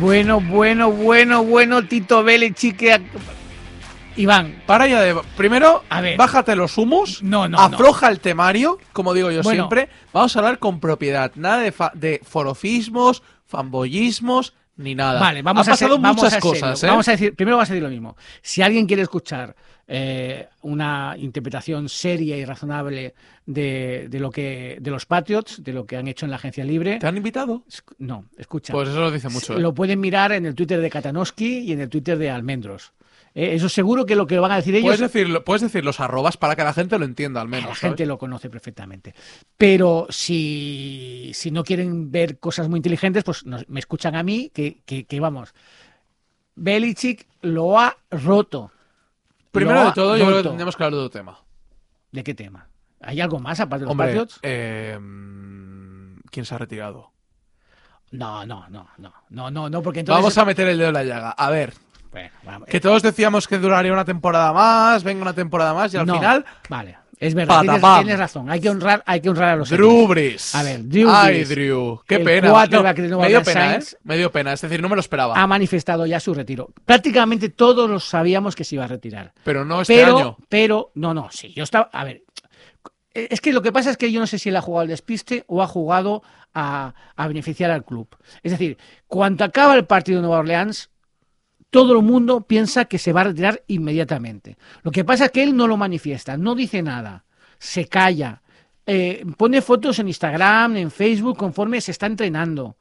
[0.01, 2.77] Bueno, bueno, bueno, bueno, Tito Belichick.
[2.77, 3.01] que-
[4.17, 5.15] Iván, Para ya de...
[5.37, 6.17] Primero, A ver.
[6.17, 9.65] bájate los humos, No, no, afloja el temario, como digo yo Bueno.
[9.65, 9.89] siempre.
[10.13, 15.21] Vamos a hablar con propiedad, nada de, fa- de forofismos, fanboyismos, ni nada.
[15.21, 16.51] Vale, vamos ha a ser- pasado vamos muchas a serio.
[16.51, 16.87] cosas, ¿eh?
[16.87, 18.17] Vamos a decir, primero vamos a decir lo mismo.
[18.43, 19.57] Si alguien quiere escuchar
[19.89, 23.15] eh, una interpretación seria y razonable
[23.47, 26.65] de, de lo que de los Patriots, de lo que han hecho en la agencia
[26.65, 27.65] libre, ¿Te han invitado?
[27.99, 28.73] no, escucha.
[28.73, 29.55] Pues eso lo dice mucho.
[29.57, 29.61] ¿eh?
[29.61, 32.93] Lo pueden mirar en el Twitter de Katanowski y en el Twitter de Almendros.
[33.39, 36.01] Eh, eso seguro que lo que van a decir ellos Puedes decir, puedes decir los
[36.01, 37.69] arrobas para que la gente lo entienda al menos.
[37.69, 37.81] la ¿sabes?
[37.81, 39.15] gente lo conoce perfectamente.
[39.59, 44.51] Pero si, si no quieren ver cosas muy inteligentes, pues nos- me escuchan a mí,
[44.55, 45.53] que, que, que vamos.
[46.55, 48.71] Belichick lo ha roto.
[49.53, 50.49] Primero de todo, yo creo que roto.
[50.51, 51.39] tendríamos que hablar de otro tema.
[52.13, 52.69] ¿De qué tema?
[53.03, 54.39] ¿Hay algo más aparte de los Hombre, Patriots?
[54.43, 54.99] eh,
[56.31, 57.11] ¿quién se ha retirado?
[58.13, 60.23] No, no, no, no, no, no, no, porque entonces...
[60.23, 61.31] Vamos a meter el dedo en la llaga.
[61.33, 61.75] A ver,
[62.17, 65.99] Bueno, vamos, que todos decíamos que duraría una temporada más, venga una temporada más, y
[65.99, 67.61] al no, final, Vale, es verdad,
[67.99, 68.49] tienes, razón.
[68.49, 70.09] Hay que honrar, hay que honrar a los Drew.
[70.09, 70.55] Brees.
[70.55, 72.01] A ver, Drew Ay, Brees, Drew.
[72.07, 72.49] Qué pena.
[72.49, 73.81] No, me dio pena, ¿eh?
[74.05, 74.55] Me dio pena.
[74.55, 75.35] Es decir, no me lo esperaba.
[75.35, 76.71] Ha manifestado ya su retiro.
[76.87, 79.35] Prácticamente todos los sabíamos que se iba a retirar.
[79.45, 80.37] pero no este pero, año.
[80.49, 82.23] pero, no, no, sí, yo estaba, a ver,
[83.13, 84.89] es que lo que pasa es que yo no sé si él ha jugado al
[84.89, 86.23] despiste o ha jugado
[86.55, 88.09] a, a beneficiar al club.
[88.43, 90.89] Es decir, cuando acaba el partido de Nueva Orleans,
[91.71, 94.57] todo el mundo piensa que se va a retirar inmediatamente.
[94.83, 97.25] Lo que pasa es que él no lo manifiesta, no dice nada,
[97.59, 98.43] se calla,
[98.87, 102.77] eh, pone fotos en Instagram, en Facebook, conforme se está entrenando.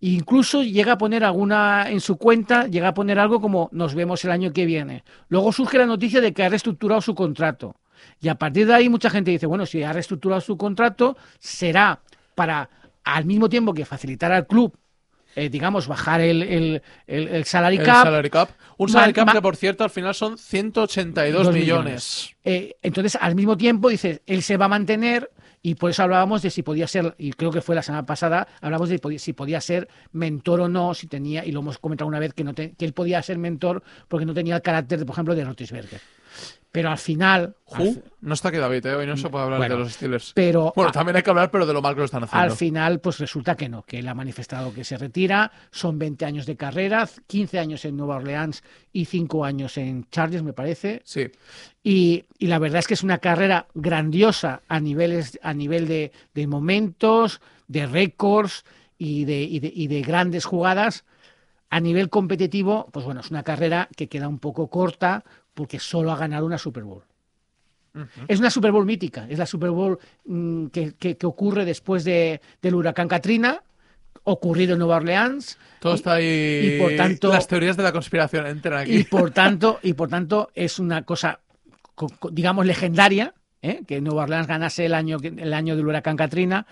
[0.00, 4.24] Incluso llega a poner alguna en su cuenta, llega a poner algo como nos vemos
[4.24, 5.04] el año que viene.
[5.28, 7.76] Luego surge la noticia de que ha reestructurado su contrato.
[8.18, 12.00] Y a partir de ahí mucha gente dice, bueno, si ha reestructurado su contrato, será
[12.34, 12.70] para
[13.04, 14.74] al mismo tiempo que facilitar al club,
[15.36, 18.04] eh, digamos, bajar el, el, el- el salary El cap.
[18.04, 18.50] salary cap.
[18.76, 22.36] Un salary cap que, por cierto, al final son 182 Dos millones.
[22.44, 25.30] Eh, entonces, al mismo tiempo, dice, él se va a mantener
[25.62, 28.48] y por eso hablábamos de si podía ser, y creo que fue la semana pasada,
[28.62, 32.18] hablamos de si podía ser mentor o no, si tenía, y lo hemos comentado una
[32.18, 35.04] vez, que, no te- que él podía ser mentor porque no tenía el carácter, de,
[35.04, 36.00] por ejemplo, de Rotisberger.
[36.72, 37.56] Pero al final...
[37.72, 38.94] al No está aquí David, ¿eh?
[38.94, 40.32] Hoy no se puede hablar Bueno, de los Steelers.
[40.34, 42.44] pero Bueno, también hay que hablar, pero de lo mal que lo están haciendo.
[42.44, 46.24] al final, pues resulta que no, que él ha manifestado que se retira, son 20
[46.24, 51.02] años de carrera, 15 años en Nueva Orleans y 5 años en Chargers, me parece,
[51.04, 51.26] Sí.
[51.82, 56.12] Y, y la verdad es que es una carrera grandiosa a, niveles, a nivel de,
[56.34, 58.64] de momentos, de récords
[58.98, 61.04] y de, y, de, y de grandes jugadas.
[61.72, 65.24] A nivel competitivo, pues bueno, es una carrera que queda un poco corta
[65.54, 67.02] porque solo ha ganado una Super Bowl.
[68.28, 72.04] Es una Super Bowl mítica, es la Super Bowl mm, que, que- que ocurre después
[72.04, 73.64] de, del huracán Katrina,
[74.22, 75.58] ocurrido en Nueva Orleans.
[75.80, 76.72] Todo y- está ahí.
[76.76, 78.96] y por tanto- Las teorías de la conspiración entran aquí.
[78.98, 81.40] y por tanto y por tanto es una cosa
[81.96, 83.82] co- co- digamos legendaria ¿eh?
[83.86, 86.66] que Nueva Orleans ganase el año el año del huracán Katrina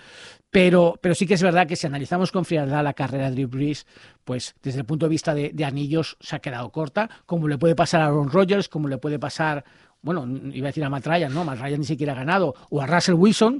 [0.51, 3.49] pero pero sí que es verdad que si analizamos con frialdad la carrera de Drew
[3.49, 3.87] Brees
[4.25, 7.59] pues desde el punto de vista de, de anillos se ha quedado corta como le
[7.59, 9.65] puede pasar a Aaron Rodgers como le puede pasar
[10.01, 10.25] bueno,
[10.55, 12.87] iba a decir a Matt Ryan, no, Matt Ryan ni siquiera ha ganado, o a
[12.87, 13.59] Russell Wilson,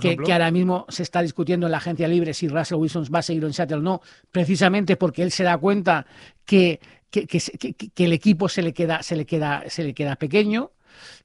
[0.00, 3.22] que, ahora mismo se está discutiendo en la agencia libre si Russell Wilson va a
[3.22, 4.00] seguir en Seattle o no,
[4.32, 6.04] precisamente porque él se da cuenta
[6.44, 10.72] que, que- que el equipo se le queda, se le queda, se le queda pequeño.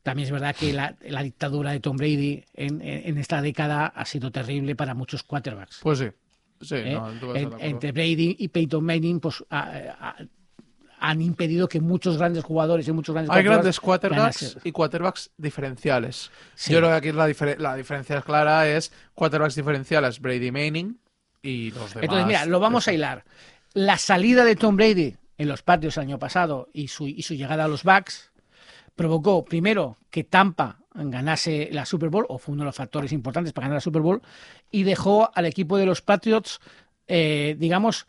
[0.04, 4.06] También es verdad que la, la dictadura de Tom Brady en, en- esta década ha
[4.06, 5.80] sido terrible para muchos quarterbacks.
[5.82, 6.08] Pues sí.
[6.62, 6.94] Sí, ¿eh?
[6.94, 10.16] no, a En- entre Brady y Peyton Manning, pues ha-
[11.00, 16.30] han impedido que muchos grandes jugadores y muchos grandes Hay grandes quarterbacks y quarterbacks diferenciales.
[16.54, 16.72] Sí.
[16.72, 21.00] Yo creo que aquí la, difer- la diferencia clara es quarterbacks diferenciales, Brady Manning
[21.42, 22.04] y los demás.
[22.04, 23.24] Entonces, mira, lo vamos a hilar.
[23.74, 27.34] La salida de Tom Brady en los patios el año pasado y su, y su
[27.34, 28.31] llegada a los Bucks
[28.96, 33.54] provocó, primero, que Tampa ganase la Super Bowl, o fue uno de los factores importantes
[33.54, 34.22] para ganar la Super Bowl,
[34.70, 36.60] y dejó al equipo de los Patriots,
[37.08, 38.06] eh, digamos,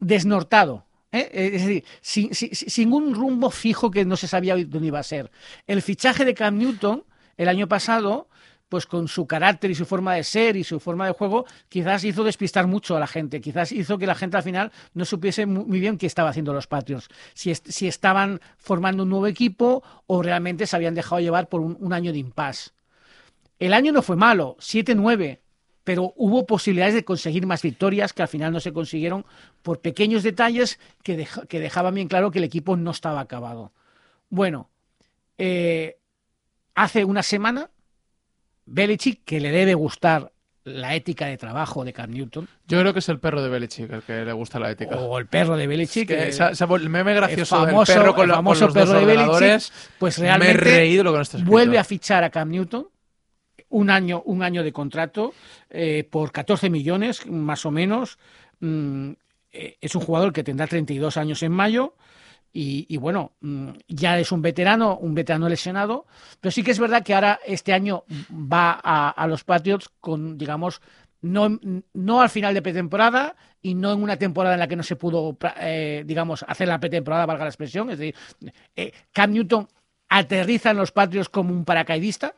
[0.00, 0.84] desnortado.
[1.12, 1.28] ¿eh?
[1.32, 5.02] Es decir, sin, sin- sin un rumbo fijo que no se sabía dónde iba a
[5.02, 5.30] ser.
[5.66, 7.04] El fichaje de Cam Newton
[7.36, 8.28] el año pasado,
[8.68, 12.04] pues con su carácter y su forma de ser y su forma de juego, quizás
[12.04, 15.46] hizo despistar mucho a la gente, quizás hizo que la gente al final no supiese
[15.46, 19.82] mu- muy bien qué estaba haciendo los Patriots, si, si estaban formando un nuevo equipo
[20.06, 22.70] o realmente se habían dejado llevar por un, año de impasse.
[23.58, 25.40] El año no fue malo, 7-9,
[25.84, 29.24] pero hubo posibilidades de conseguir más victorias que al final no se consiguieron
[29.62, 33.72] por pequeños detalles que, deja- que dejaban bien claro que el equipo no estaba acabado.
[34.28, 34.68] Bueno,
[35.38, 35.96] eh,
[36.74, 37.70] hace una semana,
[38.70, 40.32] Belichick, que le debe gustar
[40.64, 43.90] la ética de trabajo de Cam Newton, Yo creo que es el perro de Belichick
[43.90, 44.96] el que le gusta la ética.
[44.96, 48.22] o el perro de Belichick, que eh, el meme gracioso el famoso, del perro con,
[48.24, 51.12] el la- con famoso los dos perro de Belichick, pues me he realmente reído lo
[51.12, 52.86] que no vuelve a fichar a Cam Newton
[53.70, 55.32] un año, un año de contrato
[55.70, 58.18] eh, por 14 millones, más o menos.
[58.60, 59.12] Mm,
[59.52, 61.94] eh, es un jugador que tendrá 32 años en mayo.
[62.52, 66.06] Y, y bueno, mm, ya es un veterano, un veterano lesionado,
[66.40, 70.38] pero sí que es verdad que ahora este año va a, a los Patriots con,
[70.38, 70.80] digamos,
[71.20, 71.58] no,
[71.94, 74.96] no al final de pretemporada y no en una temporada en la que no se
[74.96, 77.90] pudo, eh, digamos, hacer la pretemporada, valga la expresión.
[77.90, 78.14] Es decir,
[78.76, 79.68] eh, Cam Newton
[80.08, 82.34] aterriza en los Patriots como un paracaidista,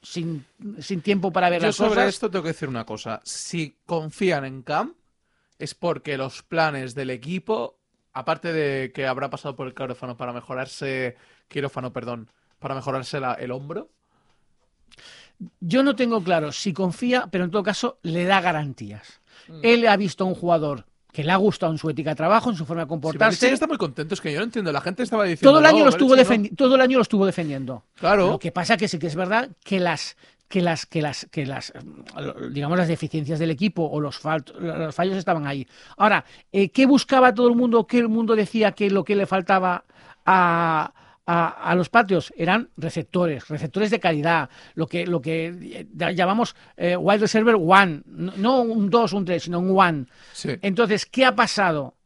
[0.00, 0.44] sin,
[0.78, 2.08] sin tiempo para ver Yo las sobre cosas.
[2.08, 3.20] esto tengo que decir una cosa.
[3.24, 4.94] Si confían en Cam,
[5.58, 7.78] es porque los planes del equipo,
[8.14, 11.16] aparte de que habrá pasado por el quirófano para mejorarse,
[11.48, 13.90] quirófano, perdón, para mejorarse la- el hombro,
[15.60, 19.20] Yo no tengo claro si confía, pero en todo caso le da garantías.
[19.48, 19.60] Mm.
[19.62, 22.50] Él ha visto a un jugador que le ha gustado en su ética de trabajo,
[22.50, 23.40] en su forma de Si comportarse.
[23.40, 24.70] Belichick está muy contento, es que yo no entiendo.
[24.70, 25.50] La gente estaba diciendo.
[25.50, 26.44] todo el año "No, lo estuvo Belichick no".
[26.44, 27.84] defendi- todo el año lo estuvo defendiendo.
[27.94, 28.28] Claro.
[28.28, 30.16] Lo que pasa que sí que es verdad que las
[30.54, 31.72] que las que las que las
[32.52, 34.20] digamos las deficiencias del equipo o los,
[34.60, 35.66] los fallos estaban ahí.
[35.96, 37.88] Ahora, eh, ¿qué buscaba todo el mundo?
[37.88, 39.84] ¿Qué el mundo decía que lo que le faltaba
[40.24, 40.92] a,
[41.26, 46.54] a, a los patios eran receptores, receptores de calidad, lo que lo que eh, llamamos
[46.76, 50.06] eh, wide receiver one, no, un 2, un 3, sino un one.
[50.34, 50.50] Sí.
[50.62, 51.96] Entonces, ¿qué ha pasado?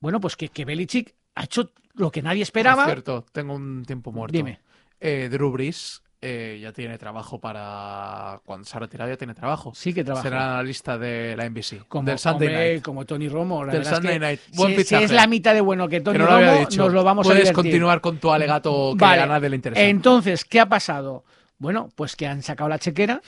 [0.00, 2.82] Bueno, pues que, que Belichick ha hecho lo que nadie esperaba.
[2.82, 4.36] Por cierto, tengo un tiempo muerto.
[4.36, 4.58] Dime.
[4.98, 8.40] Eh, Drew Brees eh, ya tiene trabajo para.
[8.44, 9.72] Cuando se ha retirado, ya tiene trabajo.
[9.74, 10.22] Sí que trabaja.
[10.28, 11.84] Será analista de la NBC.
[11.88, 12.82] como, del Sunday hombre, Night.
[12.84, 13.64] como Tony Romo.
[13.64, 14.40] la Del es Sunday que Night.
[14.50, 15.04] si- Buen si, fichaje.
[15.04, 17.50] es la mitad de bueno que Tony Que no Romo, nos lo vamos Puedes a
[17.50, 17.54] divertir.
[17.54, 19.22] continuar con tu alegato que Vale.
[19.22, 19.82] a nadie le interesa.
[19.82, 21.24] Entonces, ¿qué ha pasado?
[21.58, 23.20] Bueno, pues que han sacado la chequera.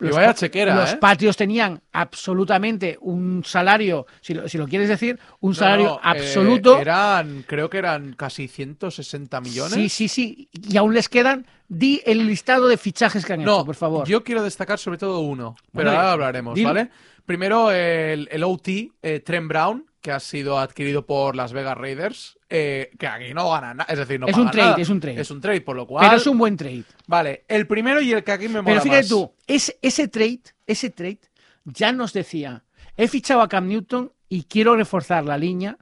[0.00, 0.96] Y vaya pa- chequera, los ¿eh?
[0.96, 6.00] patios tenían absolutamente un salario, si lo, si lo quieres decir, un salario no, eh,
[6.02, 6.78] absoluto.
[6.78, 9.72] eran, creo que eran casi 160 millones.
[9.74, 10.48] Sí, sí, sí.
[10.52, 11.46] Y aún les quedan.
[11.72, 14.08] Di el listado de fichajes que han No, hecho, por favor.
[14.08, 16.60] yo quiero destacar sobre todo uno, pero Bueno, ahora hablaremos.
[16.60, 16.90] ¿vale?
[17.24, 18.68] Primero el, el OT,
[19.02, 23.50] eh, Trent Brown, que ha sido adquirido por las Vegas Raiders, eh, que aquí no
[23.50, 24.82] gana nada, es decir, no Es paga un trade, nada.
[24.82, 25.20] es un trade.
[25.20, 26.06] Es un trade, por lo cual...
[26.06, 26.84] Pero es un buen trade.
[27.06, 29.08] Vale, el primero y el que aquí me mola Pero fíjate más.
[29.08, 31.20] tú, es, ese trade, ese trade
[31.64, 32.64] ya nos decía,
[32.96, 35.76] he fichado a Cam Newton y quiero reforzar la línea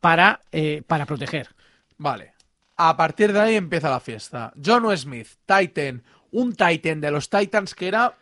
[0.00, 1.48] para, eh, para proteger.
[1.96, 2.34] Vale.
[2.76, 4.52] A partir de ahí empieza la fiesta.
[4.62, 8.14] John Smith, Titan, un Titan de los Titans que era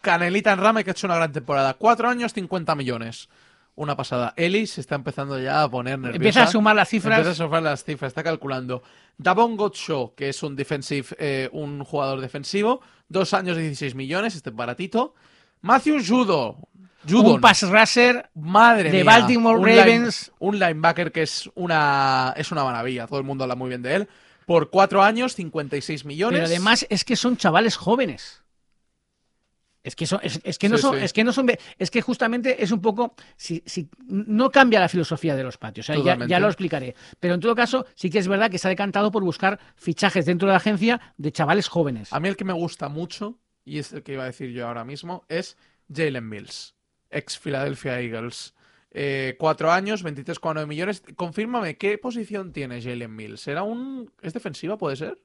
[0.00, 1.74] Canelita en rama y que ha hecho una gran temporada.
[1.74, 3.28] Cuatro años, 50 millones.
[3.76, 4.32] Una pasada.
[4.36, 6.16] Ellis se está empezando ya a poner nerviosa.
[6.16, 7.18] Empieza a sumar las cifras.
[7.18, 8.82] Empieza a sumar las cifras, está calculando.
[9.18, 14.50] Davon Gottschall, que es un defensive, eh, un jugador defensivo, dos años, 16 millones, este
[14.50, 15.14] baratito.
[15.60, 16.56] Matthew Judo.
[17.08, 17.32] Judon.
[17.34, 20.32] Un pass rusher Madre de mía, Baltimore un line- Ravens.
[20.40, 23.06] un linebacker que es una, es una maravilla.
[23.06, 24.08] Todo el mundo habla muy bien de él.
[24.46, 26.38] Por cuatro años, 56 millones.
[26.40, 28.42] Pero además es que son chavales jóvenes.
[29.86, 31.04] Es que, son, es, es que no Sí, son, sí.
[31.04, 34.88] es que no son, es que justamente es un poco, si, si no cambia la
[34.88, 36.96] filosofía de los patios, o sea, ya, ya lo explicaré.
[37.20, 40.26] Pero en todo caso, sí que es verdad que se ha decantado por buscar fichajes
[40.26, 42.12] dentro de la agencia de chavales jóvenes.
[42.12, 44.66] A mí el que me gusta mucho, y es el que iba a decir yo
[44.66, 45.56] ahora mismo, es
[45.94, 46.74] Jalen Mills,
[47.10, 48.54] ex Philadelphia Eagles.
[48.90, 51.02] Eh, cuatro años, 23,9 millones.
[51.14, 53.46] Confírmame, ¿qué posición tiene Jalen Mills?
[53.46, 54.10] ¿Era un...
[54.20, 55.18] ¿Es defensiva, puede ser?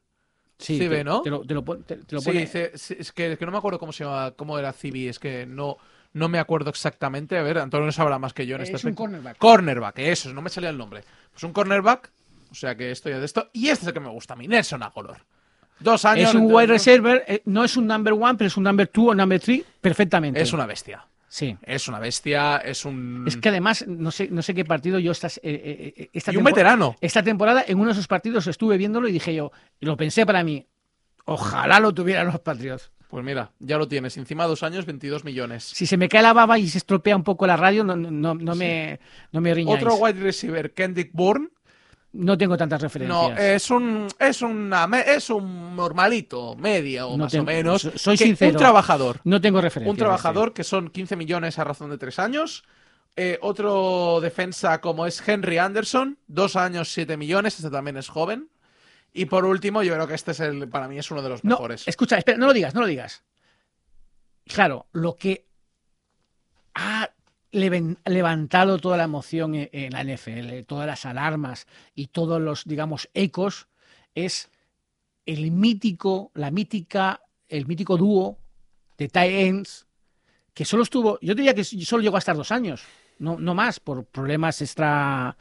[0.61, 1.21] Sí, te, ¿no?
[1.21, 3.51] Te lo, te lo te- te lo Sí, pone- sí, es que, es que no
[3.51, 5.77] me acuerdo cómo se llama, cómo era Cibi, es que no,
[6.13, 7.37] no me acuerdo exactamente.
[7.37, 9.03] A ver, Antonio sabrá más que yo en este es un aspecto.
[9.03, 9.37] cornerback.
[9.37, 11.03] Cornerback, eso, no me salía el nombre.
[11.31, 12.11] Pues un cornerback,
[12.51, 13.49] o sea que estoy de esto.
[13.53, 15.17] Y este es el que me gusta a mí, Nelson Agolor.
[15.79, 16.29] Dos años.
[16.29, 19.07] Es un wide receiver, eh, no es un number one, pero es un number two
[19.09, 20.39] o number three perfectamente.
[20.39, 21.03] Es una bestia.
[21.31, 21.57] Sí.
[21.61, 23.23] Es una bestia, es un.
[23.25, 26.33] Es que además, no sé, no sé qué partido yo estas, eh, eh, eh, esta
[26.33, 26.97] y un veterano.
[26.99, 30.25] Esta temporada, en uno de esos partidos, estuve viéndolo y dije yo, y lo pensé
[30.25, 30.67] para mí,
[31.23, 32.91] ojalá lo tuvieran los Patriots.
[33.07, 34.17] Pues mira, ya lo tienes.
[34.17, 35.63] Encima dos años, 22 millones.
[35.63, 38.35] Si se me cae la baba y se estropea un poco la radio, no, no,
[38.35, 38.99] no me,
[39.31, 39.81] no me riñáis.
[39.81, 41.47] Otro wide receiver, Kendrick Bourne.
[42.13, 43.39] No tengo tantas No, referencias.
[43.39, 47.81] es un, es una, es un normalito, media o No más tengo- o menos.
[47.83, 48.51] so- soy que- sincero.
[48.51, 49.21] Un trabajador.
[49.23, 49.91] No tengo referencias.
[49.91, 52.63] Un trabajador que son 15 millones a razón de tres años.
[53.15, 57.55] Eh, otro defensa como es Henry Anderson, dos años, 7 millones.
[57.55, 58.49] Este también es joven.
[59.13, 61.43] Y por último, yo creo que este es el, para mí es uno de los
[61.43, 61.87] No, mejores.
[61.87, 63.23] escucha, espera, no lo digas, no lo digas.
[64.45, 65.45] Claro, lo que
[66.75, 67.09] ha
[67.51, 73.09] levantado toda la emoción en, en la NFL, todas las alarmas y todos los, digamos,
[73.13, 73.67] ecos,
[74.15, 74.49] es
[75.25, 78.37] el mítico, la mítica, el mítico dúo
[78.97, 79.87] de tight ends
[80.53, 82.83] que solo estuvo, yo diría que solo llegó a estar dos años,
[83.19, 85.37] no, no más, por problemas extra,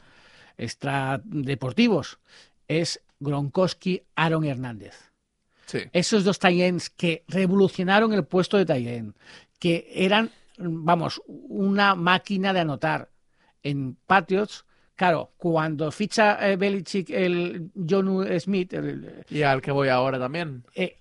[0.57, 2.19] extra deportivos.
[2.67, 5.11] Es Gronkowski, Aaron Hernández
[5.65, 5.79] Sí.
[5.93, 9.15] esos dos tight ends que revolucionaron el puesto de tight end,
[9.57, 13.09] que eran, vamos, una máquina de anotar
[13.63, 14.65] en Patriots.
[14.95, 20.63] Claro, cuando ficha eh, Belichick el John Smith, el- Y al que voy ahora también.
[20.75, 20.97] eh,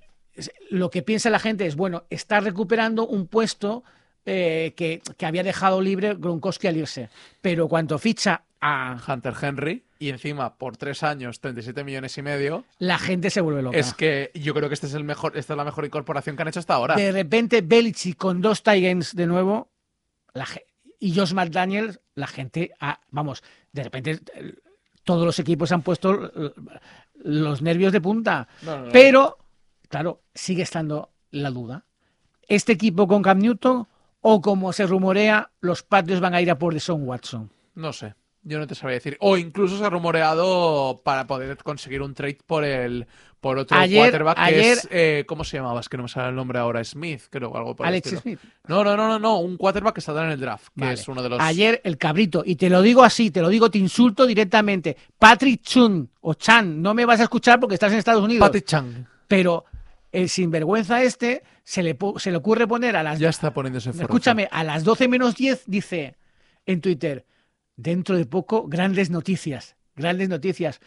[0.71, 3.83] lo que piensa la gente es, bueno, está recuperando un puesto
[4.25, 7.11] eh, que, que había dejado libre Gronkowski al irse.
[7.43, 9.83] Pero cuando ficha a Hunter Henry.
[10.01, 12.65] Y encima, por tres años, 37 millones y medio.
[12.79, 13.77] la gente se vuelve loca.
[13.77, 16.43] Es que yo creo que este es el mejor, esta es la mejor incorporación que
[16.43, 16.97] han hecho hasta ahora.
[16.97, 19.71] De repente Belichick con dos tight ends de nuevo
[20.33, 20.47] la
[20.99, 24.21] y Josh McDaniels, la gente, ah, vamos, de repente
[25.05, 26.33] todos los equipos han puesto
[27.17, 28.49] los nervios de punta.
[28.63, 28.93] No, no, no.
[28.93, 29.39] Pero,
[29.89, 31.85] claro, sigue estando la duda.
[32.49, 33.87] ¿Este equipo con Cam Newton
[34.21, 37.51] o como se rumorea, los Patriots van a ir a por Deshaun Watson?
[37.75, 39.17] No sé, yo no te sabría decir.
[39.21, 43.07] O incluso se ha rumoreado para poder conseguir un trade por el
[43.41, 45.81] por otro Ayer- quarterback que ayer- es eh, ¿cómo se llamaba?
[45.81, 48.11] Es que no me sale el nombre ahora, Smith, creo, algo por Alex.
[48.21, 48.39] Smith.
[48.69, 50.93] No, no, no, no, no, un quarterback que saldrá en el draft, que Vale.
[50.93, 53.71] es uno de los Ayer el cabrito, y te lo digo así, te lo digo,
[53.71, 54.95] te insulto directamente.
[55.19, 58.47] Patrick Chun o Chan, no me vas a escuchar porque estás en Estados Unidos.
[58.47, 59.07] Patty Chang.
[59.27, 59.65] Pero
[60.13, 63.19] el sinvergüenza este se le, se le ocurre poner a las...
[63.19, 66.17] Ya está poniéndose escúchame, a las 12 menos 10 dice
[66.67, 67.25] en Twitter,
[67.81, 70.81] dentro de poco, grandes noticias, grandes noticias.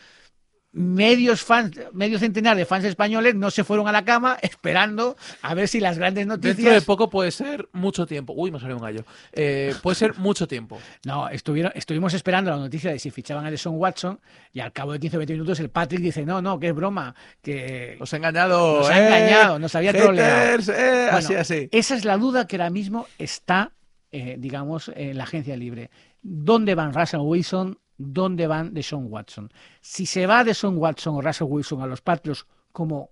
[0.76, 5.54] Medios fans, medio centenar de fans españoles no se fueron a la cama esperando a
[5.54, 6.58] ver si las grandes noticias...
[6.58, 8.34] Dentro de poco puede ser mucho tiempo.
[8.36, 9.06] Uy, me salió un gallo.
[9.34, 10.80] Eh, puede ser mucho tiempo.
[11.06, 14.20] No, estuvieron, estuvimos esperando la noticia de si fichaban a Deshaun Watson
[14.52, 16.74] y al cabo de 15 o 20 minutos el Patrick dice, no, no, que es
[16.74, 17.96] broma, que...
[18.00, 18.80] Os he engañado.
[18.80, 20.60] Nos ha eh, engañado, nos había troleado.
[20.72, 21.70] eh, Bueno, así, así.
[21.72, 23.74] Esa es la duda que ahora mismo está,
[24.12, 25.92] eh, digamos, en la agencia libre.
[26.24, 27.78] ¿Dónde van Russell Wilson?
[27.98, 29.52] ¿Dónde van Deshaun Watson?
[29.82, 33.12] Si se va Deshaun Watson o Russell Wilson a los Patriots como,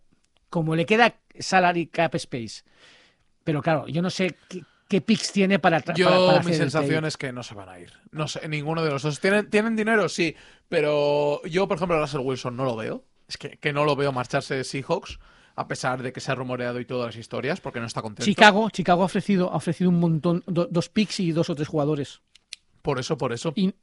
[0.49, 2.63] como le queda salary cap space,
[3.43, 7.05] pero claro, yo no sé qué, qué picks tiene para, Yo, para, para mi sensación
[7.05, 7.91] es que no se van a ir.
[8.11, 9.19] No sé, ninguno de los dos.
[9.19, 10.09] ¿Tienen, ¿Tienen dinero?
[10.09, 10.35] Sí.
[10.67, 13.03] Pero yo, por ejemplo, a Russell Wilson no lo veo.
[13.27, 15.19] Es que, que no lo veo marcharse de Seahawks,
[15.55, 18.25] a pesar de que se ha rumoreado y todas las historias, porque no está contento.
[18.25, 21.67] Chicago, Chicago ha ofrecido, ha ofrecido un montón, do- dos picks y dos o tres
[21.67, 22.21] jugadores
[22.81, 23.53] Por eso, por eso.
[23.55, 23.73] y,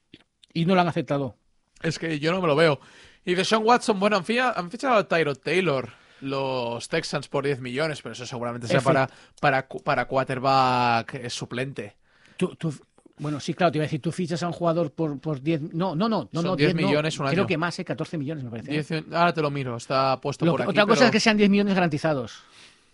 [0.52, 1.36] y no lo han aceptado.
[1.82, 2.80] Es que yo no me lo veo.
[3.24, 8.00] Y de Sean Watson, bueno, han, fichado a Tyrod Taylor, los Texans, por 10 millones,
[8.02, 9.08] pero eso seguramente sea para,
[9.40, 11.96] para, para quarterback eh, suplente.
[12.36, 12.74] Tú- tú-
[13.18, 15.74] bueno, sí, claro, te iba a decir, tú fichas a un jugador por, por 10...
[15.74, 16.86] No, no, no, no, Son no 10 10 no.
[16.88, 17.46] millones un Creo año.
[17.48, 17.84] que más, ¿eh?
[17.84, 19.04] 14 millones me parece.
[19.12, 20.70] ahora te lo miro, está puesto Lo por aquí.
[20.70, 22.42] otra cosa pero es que sean 10 millones garantizados.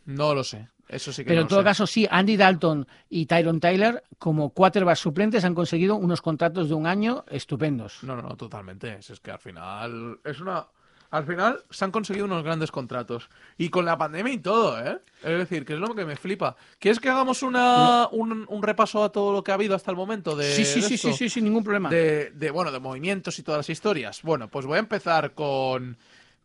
[0.07, 0.69] No lo sé.
[0.89, 1.65] Eso sí que Pero no en todo sé.
[1.65, 6.75] caso, sí, Andy Dalton y Tyron Tyler, como quarterbacks suplentes, han conseguido unos contratos de
[6.75, 7.99] un año estupendos.
[8.03, 8.99] No, no, no, totalmente.
[8.99, 10.67] Es, que al final es una.
[11.11, 13.29] Al final se han conseguido unos grandes contratos.
[13.57, 14.99] Y con la pandemia y todo, ¿eh?
[15.23, 16.57] Es decir, que es lo que me flipa.
[16.81, 19.97] ¿Quieres que hagamos una, un, un repaso a todo lo que ha habido hasta el
[19.97, 20.35] momento?
[20.35, 21.89] De, Sí, sí, de sí, sí, sí, sin ningún problema.
[21.89, 24.23] de, de, bueno, de movimientos y todas las historias.
[24.23, 25.97] Bueno, pues voy a empezar con,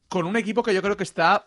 [0.08, 1.46] con un equipo que yo creo que está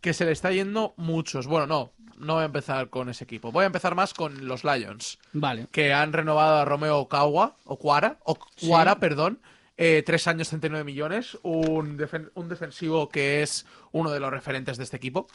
[0.00, 1.46] que se le está yendo muchos.
[1.46, 1.92] Bueno, no,
[2.24, 3.52] no voy a empezar con ese equipo.
[3.52, 5.66] Voy a empezar más con los Lions, Vale.
[5.70, 9.38] que han renovado a Romeo Okawa, o Cuara, o Cuara, perdón,
[9.76, 14.76] eh, tres años, 39 millones, un, defen- un defensivo que es uno de los referentes
[14.78, 15.26] de este equipo.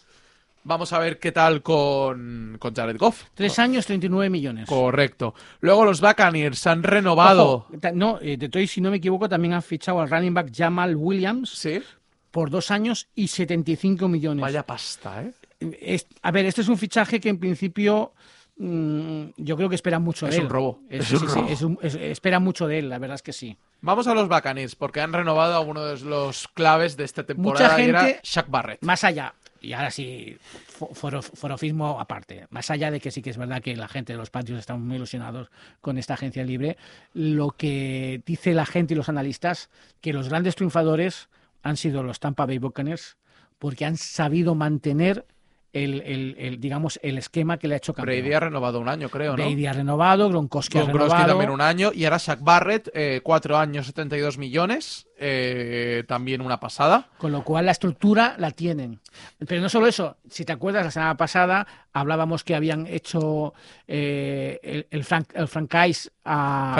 [0.64, 3.24] Vamos a ver qué tal con, con Jared Goff.
[3.34, 4.68] Tres años, 39 millones.
[4.68, 5.34] Correcto.
[5.62, 7.50] Luego los Buccaneers han renovado.
[7.50, 10.96] Ojo, no, eh, Detroit, si no me equivoco, también han fichado al running back Jamal
[10.98, 11.82] Williams Sí.
[12.30, 14.42] por dos años y 75 millones.
[14.42, 15.32] Vaya pasta, ¿eh?
[15.60, 18.14] Es- a ver, este es un fichaje que en principio
[18.62, 20.44] mm, yo creo que espera mucho Es de él.
[20.46, 21.48] un robo, Es- sí, un sí, sí, robo.
[21.50, 23.58] es un- es- espera mucho de él, la verdad es que sí.
[23.82, 27.70] Vamos a los Buccaneers, porque han renovado a uno de los claves de esta temporada
[27.70, 28.82] Mucha y era gente- Shaq Barrett.
[28.84, 30.38] Más allá, y ahora sí,
[30.78, 34.12] fo- foro- forofismo aparte, más allá de que sí que es verdad que la gente
[34.12, 35.50] de los patios están muy ilusionados
[35.80, 36.76] con esta agencia libre,
[37.14, 39.70] lo que dice la gente y los analistas,
[40.02, 41.30] que los grandes triunfadores
[41.64, 43.16] han sido los Tampa Bay Buccaneers,
[43.58, 45.26] porque han sabido mantener
[45.74, 48.20] el, el- el, digamos, el esquema que le ha hecho campeón.
[48.22, 49.44] Brady ha renovado un año, creo, ¿no?
[49.44, 51.26] Brady ha renovado, Gronkowski ha renovado.
[51.28, 51.92] también un año.
[51.94, 55.06] Y ahora Shaq Barrett, eh, cuatro años, 72 millones.
[55.22, 57.10] eh, también una pasada.
[57.18, 59.02] Con lo cual la estructura la tienen.
[59.46, 63.54] Pero no solo eso, si te acuerdas, la semana pasada hablábamos que habían hecho
[63.86, 66.74] eh, el, el, fran- el franchise a,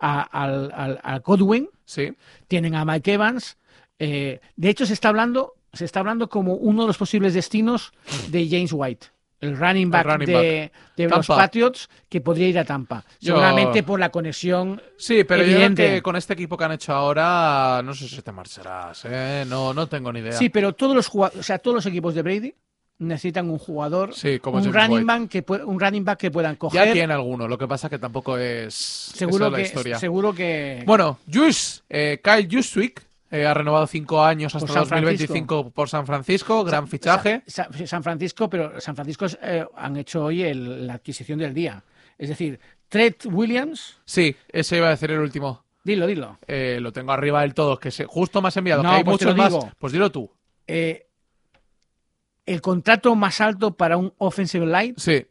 [0.00, 2.14] a- al, al- al Godwin, Sí.
[2.48, 3.58] tienen a Mike Evans.
[3.98, 7.92] de hecho, se está hablando, se está hablando como uno de los posibles destinos
[8.28, 9.06] de James White.
[9.38, 11.26] El running back, running de, de los.
[11.26, 13.04] Patriots que podría ir a Tampa.
[13.20, 15.90] Yo- Seguramente por la conexión Sí, pero yo creo Evidente.
[15.96, 19.44] que con este equipo que han hecho ahora, no sé si te marcharás, ¿eh?
[19.46, 20.32] No, no tengo ni idea.
[20.32, 22.54] Sí, pero todos los o sea, todos los equipos de Brady
[22.98, 26.56] necesitan un jugador, Sí, como un running back que pue- un running back que puedan
[26.56, 26.86] coger.
[26.86, 29.98] Ya tiene alguno, lo que pasa que tampoco es seguro esa es la que historia.
[29.98, 34.82] seguro que Bueno, Juice, eh, Kyle Juszczyk eh, ha renovado cinco años hasta Por San
[35.02, 37.42] 2025 por San Francisco, gran fichaje.
[37.46, 41.52] Sa- Sa- San Francisco, pero San Francisco eh, han hecho hoy el- la adquisición del
[41.54, 41.82] día.
[42.18, 42.58] Es decir,
[42.88, 45.64] Trent Williams, Sí, ese iba a decir el último.
[45.84, 46.38] dilo, dilo.
[46.46, 49.12] Eh, lo tengo arriba del todo, que se, justo has enviado, No, que hay pues
[49.24, 49.54] muchos más.
[49.78, 50.30] Pues dilo tú.
[50.66, 55.26] El contrato más alto para un offensive line, Sí,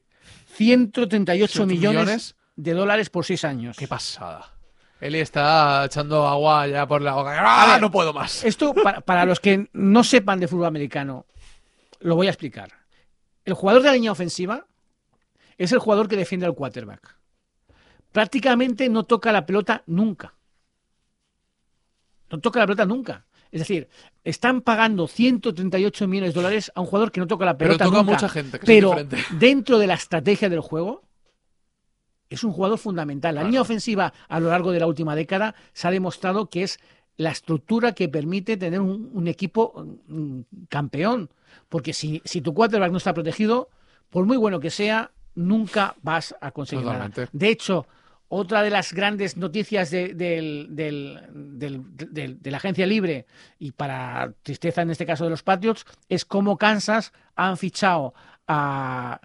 [0.47, 2.35] 138 millones, millones.
[2.57, 3.77] de dólares por seis años.
[3.77, 4.54] qué pasada.
[5.05, 7.35] Eli está echando agua ya por la boca.
[7.39, 7.81] ¡Ah, ver.
[7.81, 8.43] no puedo más!
[8.43, 11.25] Esto, para, para los que no sepan de fútbol americano,
[11.99, 12.71] lo voy a explicar.
[13.43, 14.65] El jugador de la línea ofensiva
[15.57, 17.15] es el jugador que defiende al quarterback.
[18.11, 20.33] Prácticamente no toca la pelota nunca.
[22.31, 23.25] No toca la pelota nunca.
[23.51, 23.87] Es decir,
[24.23, 27.85] están pagando 138 millones de dólares a un jugador que no toca la Pero pelota
[27.85, 28.11] toca nunca.
[28.11, 28.95] mucha gente, que pero
[29.31, 31.03] dentro de la estrategia del juego,
[32.29, 33.35] es un jugador fundamental.
[33.35, 33.49] La Claro.
[33.49, 36.79] línea ofensiva a lo largo de la última década se ha demostrado que es
[37.17, 41.29] la estructura que permite tener un, un equipo mm, campeón.
[41.69, 43.69] Porque si, si tu quarterback no está protegido,
[44.09, 47.21] por muy bueno que sea, nunca vas a conseguir Totalmente.
[47.21, 47.29] nada.
[47.31, 47.85] De hecho,
[48.27, 53.25] otra de las grandes noticias de, de la agencia libre,
[53.59, 58.13] y para tristeza en este caso de los Patriots, es cómo Kansas han fichado
[58.47, 59.19] a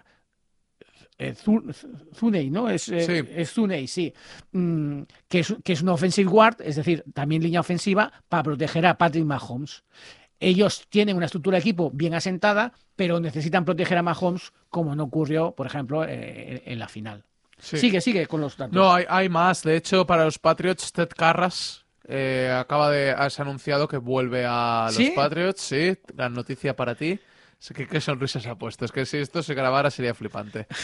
[2.15, 2.69] Zunei, ¿no?
[2.69, 3.29] Es, eh, Sí.
[3.35, 4.13] es Zunei, sí.
[4.51, 8.85] Mm, que, es, que es un offensive guard, es decir, también línea ofensiva, para proteger
[8.85, 9.83] a Patrick Mahomes.
[10.39, 15.03] Ellos tienen una estructura de equipo bien asentada, pero necesitan proteger a Mahomes, como no
[15.03, 17.23] ocurrió, por ejemplo, eh, en la final.
[17.59, 17.77] Sí.
[17.77, 18.73] Sigue, sigue con los datos.
[18.73, 19.61] No, hay, hay más.
[19.61, 24.85] De hecho, para los Patriots, Ted Carras eh, acaba de has anunciado que vuelve a
[24.87, 25.13] los ¿Sí?
[25.15, 25.61] Patriots.
[25.61, 27.19] Sí, gran noticia para ti.
[27.69, 28.85] Que qué sonrisas ha puesto.
[28.85, 30.67] Es que si esto se grabara sería flipante.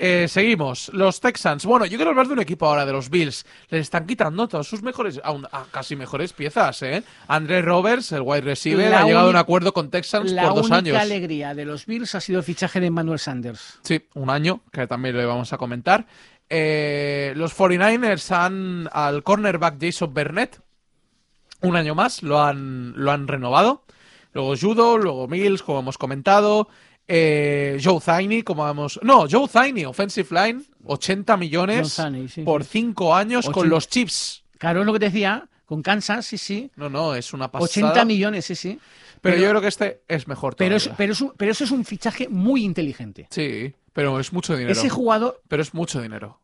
[0.00, 0.92] Eh, seguimos.
[0.94, 1.64] Los Texans.
[1.66, 3.44] Bueno, yo quiero hablar de un equipo ahora, de los Bills.
[3.68, 7.02] Les están quitando todas sus mejores, aún a casi mejores piezas, ¿eh?
[7.26, 10.54] André Roberts, el wide receiver, La ha llegado a un acuerdo con Texans la por
[10.54, 10.96] dos única años.
[10.98, 13.80] alegría de los Bills ha sido el fichaje de Manuel Sanders.
[13.82, 16.06] Sí, un año, que también le vamos a comentar.
[16.48, 20.60] Eh, los 49ers han al cornerback Jason Burnett.
[21.62, 23.82] Un año más, lo han, lo han renovado.
[24.38, 26.68] Luego Judo, luego Mills, como hemos comentado.
[27.08, 29.00] Eh, Joe Thiney, como hemos...
[29.02, 32.70] No, Joe Thiney, offensive line, 80 millones Joe Thiney, sí, por sí.
[32.72, 33.68] 5 años con 80.
[33.74, 34.44] los Chiefs.
[34.58, 36.70] Claro, es lo que te decía, con Kansas, sí, sí.
[36.76, 37.88] No, no, es una pasada.
[37.88, 38.78] 80 millones, sí, sí.
[39.20, 41.64] Pero, pero- yo creo que este es mejor Pero, es- pero, es un- pero eso
[41.64, 43.26] es un fichaje muy inteligente.
[43.30, 44.70] Sí, pero es mucho dinero.
[44.72, 46.40] Ese jugador, Pero es mucho dinero.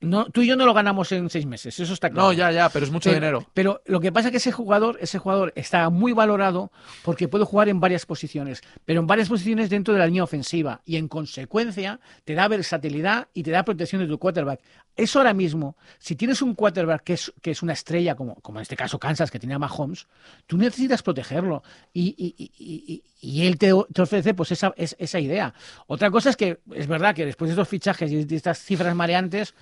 [0.00, 2.28] No, tú y yo no lo ganamos en seis meses, eso está claro.
[2.28, 3.46] No, ya, ya, pero es mucho pero, dinero.
[3.54, 6.70] Pero lo que pasa es que ese jugador, ese jugador está muy valorado
[7.02, 10.82] porque puede jugar en varias posiciones, pero en varias posiciones dentro de la línea ofensiva
[10.84, 14.60] y en consecuencia te da versatilidad y te da protección de tu quarterback.
[14.96, 18.58] Eso ahora mismo, si tienes un quarterback que es, que es una estrella, como, como
[18.58, 20.06] en este caso Kansas, que tiene a Mahomes,
[20.46, 25.52] tú necesitas protegerlo y, y, y, y él te, te, ofrece pues esa, esa idea.
[25.88, 28.94] Otra cosa es que es verdad que después de estos fichajes y de estas cifras
[28.94, 29.54] mareantes,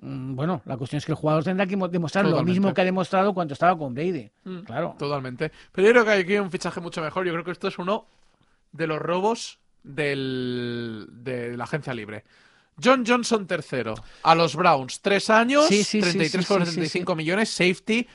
[0.00, 2.32] bueno, la cuestión es que el jugador tendrá que demostrar Totalmente.
[2.38, 4.30] lo mismo que ha demostrado cuando estaba con Brady.
[4.44, 4.94] Mm, claro.
[4.98, 5.50] Totalmente.
[5.72, 7.26] Pero yo creo que hay aquí un fichaje mucho mejor.
[7.26, 8.06] Yo creo que esto es uno
[8.70, 12.24] de los robos del, de la agencia libre.
[12.82, 13.94] John Johnson tercero.
[14.22, 18.06] A los Browns, tres años, sí, sí, 33,75 sí, millones, safety.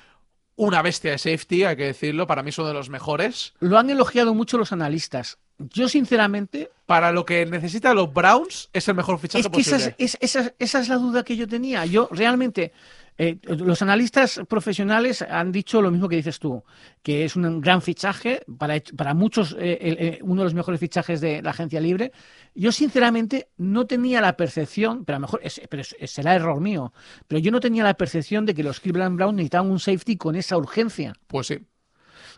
[0.56, 2.28] Una bestia de safety, hay que decirlo.
[2.28, 3.54] Para mí es uno de los mejores.
[3.60, 5.40] Lo han elogiado mucho los analistas.
[5.58, 6.70] Yo, sinceramente.
[6.86, 9.78] Para lo que necesitan los Browns, es el mejor fichaje es que posible.
[9.78, 11.86] Esa es, esa, esa es la duda que yo tenía.
[11.86, 12.74] Yo realmente.
[13.16, 16.64] Eh, los analistas profesionales han dicho lo mismo que dices tú,
[17.04, 21.22] que es un gran fichaje, para, para muchos eh, eh, uno de los mejores fichajes
[21.22, 22.12] de la agencia libre.
[22.56, 26.60] Yo sinceramente no tenía la percepción, pero a lo mejor es, pero es, será error
[26.60, 26.92] mío,
[27.28, 30.36] pero yo no tenía la percepción de que los Cleveland Browns necesitaban un safety con
[30.36, 31.14] esa urgencia.
[31.28, 31.60] Pues sí.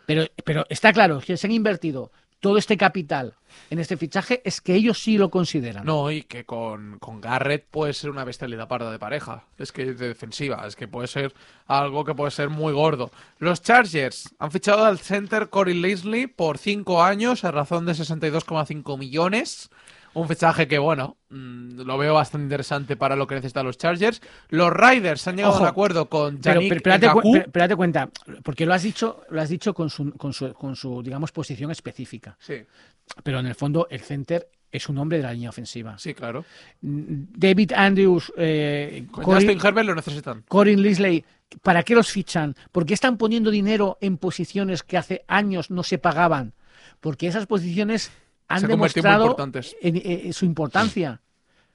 [0.05, 2.11] Pero, pero está claro que se han invertido
[2.45, 3.33] todo este capital
[3.71, 5.83] en este fichaje es que ellos sí lo consideran.
[5.83, 9.45] No, y que con, con Garrett puede ser una bestialidad parda de pareja.
[9.57, 11.33] Es que de defensiva, es que puede ser
[11.65, 13.09] algo que puede ser muy gordo.
[13.39, 18.95] Los Chargers han fichado al center Corey Leslie por 5 años a razón de 62,5
[18.99, 19.71] millones.
[20.15, 24.21] Un fichaje que, bueno, mmm, lo veo bastante interesante para lo que necesitan los Chargers.
[24.49, 28.09] Los Riders han llegado Ojo, a un acuerdo con Yannick pero, pero, pero, cuenta,
[28.41, 31.69] porque lo has dicho, lo has dicho con su, con su, con su, digamos, posición
[31.69, 32.37] específica.
[32.39, 32.63] Sí.
[33.23, 35.97] Pero en el fondo, el center es un hombre de la línea ofensiva.
[35.97, 36.45] Sí, claro.
[36.81, 40.43] David Andrews, eh, Corin, Justin Herbert lo necesitan.
[40.47, 41.25] Corin Lisley,
[41.61, 42.55] ¿para qué los fichan?
[42.71, 46.53] ¿Por qué están poniendo dinero en posiciones que hace años no se pagaban?
[47.01, 48.11] Porque esas posiciones
[48.47, 49.35] han se demostrado
[49.81, 51.21] en, en, en, su importancia.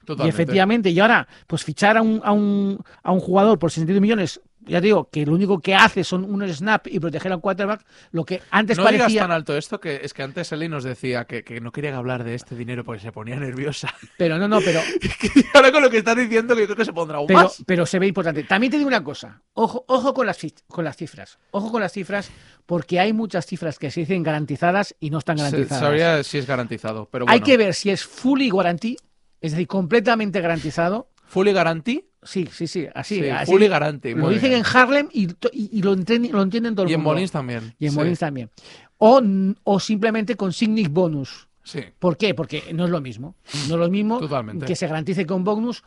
[0.05, 0.25] Totalmente.
[0.25, 4.01] Y efectivamente, y ahora, pues fichar a un, a un, a un jugador por 62
[4.01, 7.83] millones, ya digo, que lo único que hace son un snap y proteger al quarterback,
[8.11, 9.07] lo que antes no parecía...
[9.07, 11.95] digas tan alto esto, que es que antes Eli nos decía que, que, no quería
[11.95, 13.93] hablar de este dinero porque se ponía nerviosa.
[14.17, 14.81] Pero no, no, pero...
[15.53, 17.63] ahora con lo que estás diciendo, que yo creo que se pondrá aún pero, más.
[17.65, 18.43] Pero se ve importante.
[18.43, 20.37] También te digo una cosa, ojo, ojo con, las,
[20.67, 22.31] con las cifras, ojo con las cifras,
[22.65, 25.79] porque hay muchas cifras que se dicen garantizadas y no están garantizadas.
[25.79, 27.33] Se, sabría si es garantizado, pero bueno.
[27.33, 28.97] Hay que ver si es fully guarantee,
[29.39, 31.09] es decir, completamente garantizado.
[31.25, 32.10] ¿Fully guarantee?
[32.23, 33.21] Sí, sí, sí, así.
[33.21, 34.13] Sí, así fully guarantee.
[34.15, 34.63] Lo dicen bien.
[34.65, 37.09] en Harlem y, y, y lo, entienden, lo, entienden todo el y mundo.
[37.11, 37.73] en Molins también.
[37.79, 37.97] Y en sí.
[37.97, 38.49] Molins también.
[38.97, 39.21] O,
[39.63, 41.47] o simplemente con Signic Bonus.
[41.63, 41.81] Sí.
[41.99, 42.33] ¿Por qué?
[42.35, 43.35] Porque no es lo mismo.
[43.67, 44.65] No es lo mismo Totalmente.
[44.65, 45.83] que se garantice con bonus.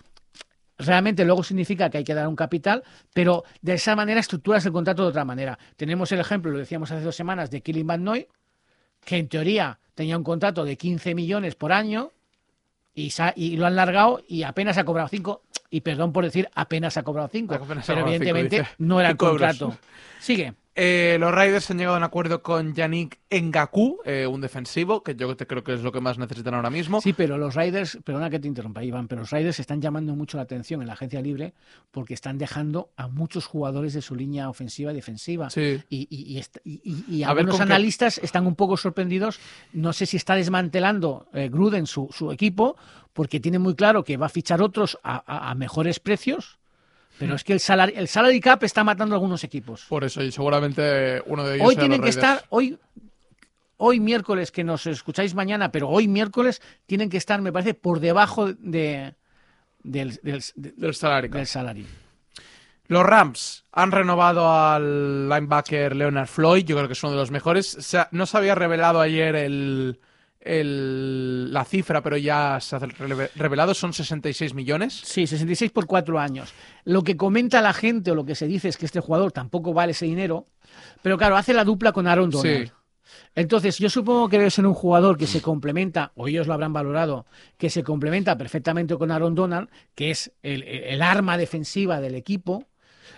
[0.77, 2.83] Realmente luego significa que hay que dar un capital,
[3.13, 5.57] pero de esa manera estructuras el contrato de otra manera.
[5.77, 8.27] Tenemos el ejemplo, lo decíamos hace dos semanas, de Killing Van Noy,
[9.05, 12.11] que en teoría tenía un contrato de 15 millones por año
[12.93, 15.43] y, y lo han largado y apenas ha cobrado 5.
[15.75, 17.59] Y perdón por decir, apenas ha cobrado 5.
[17.85, 19.65] Pero evidentemente cinco, no era el cinco contrato.
[19.65, 19.81] euros.
[20.21, 20.55] Sigue.
[20.77, 25.15] Eh, los Raiders han llegado a un acuerdo con Yannick Ngaku, eh, un defensivo, que
[25.15, 27.01] yo te creo que es lo que más necesitan ahora mismo.
[27.01, 30.37] Sí, pero los Raiders, perdona que te interrumpa, Iván, pero los Raiders están llamando mucho
[30.37, 31.55] la atención en la agencia libre
[31.93, 35.49] porque están dejando a muchos jugadores de su línea ofensiva y defensiva.
[35.51, 35.81] Sí.
[35.89, 38.27] Y, y, y, y algunos analistas qué...
[38.27, 39.39] están un poco sorprendidos.
[39.73, 42.77] No sé si está desmantelando eh, Gruden su, su, equipo
[43.15, 46.59] porque tiene muy claro que va a fichar otros a, a, a mejores precios.
[47.19, 49.87] Pero es que el salary, el salary cap está matando a algunos equipos.
[49.89, 51.69] Por eso, y seguramente uno de ellos.
[51.69, 52.77] Hoy tienen que estar, hoy,
[53.77, 58.01] hoy miércoles, que nos escucháis mañana, pero hoy miércoles tienen que estar, me parece, por
[58.01, 59.15] debajo de,
[59.85, 61.87] del, del, del, salary del salary.
[62.89, 67.31] Los Rams han renovado al linebacker Leonard Floyd, yo creo que es uno de los
[67.31, 67.77] mejores.
[67.77, 70.01] O sea, no se había revelado ayer el,
[70.45, 75.01] el, la cifra, pero ya se ha revelado, son 66 millones.
[75.05, 76.53] Sí, 66 por cuatro años.
[76.85, 79.73] Lo que comenta la gente o lo que se dice es que este jugador tampoco
[79.73, 80.45] vale ese dinero,
[81.03, 82.69] pero claro, hace la dupla con Aaron Donald.
[82.69, 82.73] Sí.
[83.35, 86.73] Entonces, yo supongo que debe ser un jugador que se complementa, o ellos lo habrán
[86.73, 87.27] valorado,
[87.59, 92.67] que se complementa perfectamente con Aaron Donald, que es el, el arma defensiva del equipo,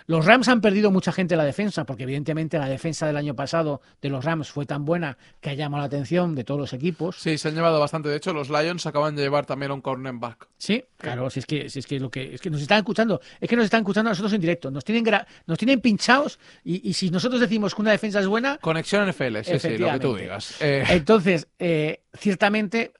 [0.07, 3.35] los Rams han perdido mucha gente en la defensa, porque evidentemente la defensa del año
[3.35, 6.71] pasado de los Rams fue tan buena que ha llamado la atención de todos los
[6.71, 7.17] equipos.
[7.17, 8.07] Sí, se han llevado bastante.
[8.07, 10.47] De hecho, los Lions acaban de llevar también a un cornerback.
[10.57, 13.19] Sí, claro, si es que, si es que lo que es que nos están escuchando,
[13.41, 15.03] es que nos están escuchando a nosotros en directo, nos tienen
[15.45, 18.57] nos tienen pinchados y, y, si nosotros decimos que una defensa es buena.
[18.59, 20.61] Conexión NFL, sí, sí, lo que tú digas.
[20.61, 20.85] Eh...
[20.89, 22.93] Entonces, eh, ciertamente,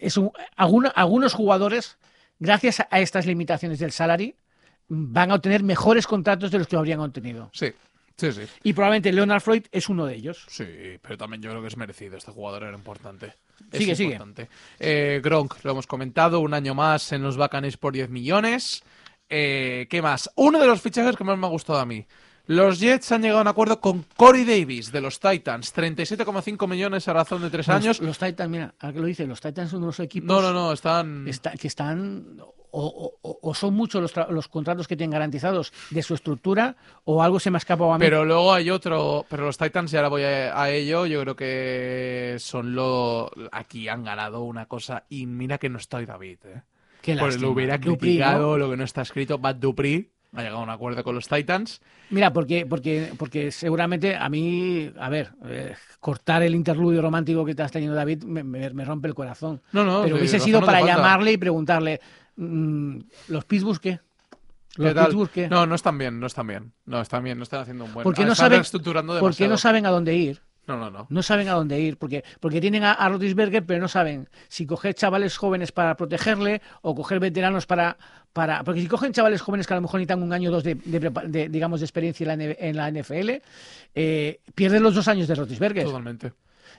[0.00, 1.98] es un, algunos, algunos jugadores,
[2.38, 4.34] gracias a estas limitaciones del salary,
[4.88, 7.50] van a obtener mejores contratos de los que habrían obtenido.
[7.52, 7.72] Sí,
[8.16, 8.42] sí, sí.
[8.62, 10.44] Y probablemente Leonard Floyd es uno de ellos.
[10.48, 10.64] Sí,
[11.02, 12.16] pero también yo creo que es merecido.
[12.16, 13.34] Este jugador era importante.
[13.72, 14.12] Es Sigue, sigue.
[14.12, 14.48] importante.
[14.78, 18.82] Eh, Gronk, lo hemos comentado, un año más en los Buccaneers por 10 millones.
[19.28, 20.30] Eh, ¿Qué más?
[20.36, 22.06] Uno de los fichajes que más me ha gustado a mí.
[22.46, 25.74] Los Jets han llegado a un acuerdo con Corey Davis de los Titans.
[25.74, 28.00] 37,5 millones a razón de tres años.
[28.00, 30.72] Los, Titans, mira, ahora que lo dice, los Titans son unos equipos No, no, no,
[30.72, 31.26] están...
[31.28, 32.36] está- que están
[32.78, 36.76] o, o- o son muchos los, tra- los contratos que tienen garantizados de su estructura
[37.04, 38.04] o algo se me ha escapado a mí.
[38.04, 41.36] Pero luego hay otro, pero los Titans, y ahora voy a, a ello, yo creo
[41.36, 43.30] que son lo...
[43.50, 46.62] Aquí han ganado una cosa, y mira que no estoy David, ¿eh?
[47.00, 47.42] Qué Pues lástima.
[47.46, 51.02] lo hubiera criticado, lo que no está escrito, Bad Dupree ha llegado a un acuerdo
[51.04, 51.80] con los Titans.
[52.10, 57.54] Mira, porque, porque, porque seguramente a mí, a ver, eh, cortar el interludio romántico que
[57.54, 59.62] te has tenido, David, me, me- me rompe el corazón.
[59.72, 62.00] No, no, Pero sí, hubiese sido no para llamarle y preguntarle,
[62.36, 62.98] mm,
[63.28, 64.00] ¿los Pittsburgh qué?
[64.76, 64.92] ¿Los.
[64.92, 65.48] Pittsburgh qué?
[65.48, 66.72] No, no están bien, no están bien.
[66.84, 68.04] No, están bien, no están haciendo un buen...
[68.04, 68.60] ¿Por qué no están saben-
[69.20, 70.42] ¿Por qué no saben a dónde ir?
[70.66, 71.06] No, no, no.
[71.08, 74.66] No saben a dónde ir, porque, porque tienen a, a Roethlisberger, pero no saben si
[74.66, 77.96] coger chavales jóvenes para protegerle o coger veteranos para,
[78.32, 78.64] para...
[78.64, 80.74] Porque si cogen chavales jóvenes que a lo mejor necesitan un año o dos de,
[80.74, 83.30] de de, digamos, de experiencia en la, en la NFL,
[83.94, 85.84] eh, pierden los dos años de Roethlisberger.
[85.84, 86.32] Totalmente.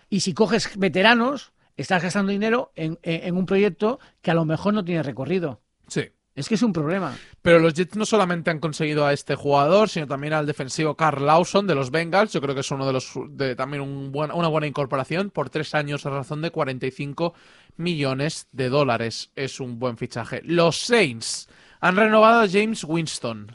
[0.09, 4.45] Y si coges veteranos, estás gastando dinero en, en- en un proyecto que a lo
[4.45, 5.61] mejor no tiene recorrido.
[5.87, 6.09] Sí.
[6.37, 7.17] Es que es un problema.
[7.41, 11.25] Pero los Jets no solamente han conseguido a este jugador, sino también al defensivo Carl
[11.25, 12.31] Lawson de los Bengals.
[12.31, 15.49] Yo creo que es uno de los de también un buen- una buena incorporación por
[15.49, 17.33] tres años a razón de 45
[17.75, 19.31] millones de dólares.
[19.35, 20.41] Es un buen fichaje.
[20.43, 23.51] Los Saints han renovado a James Winston.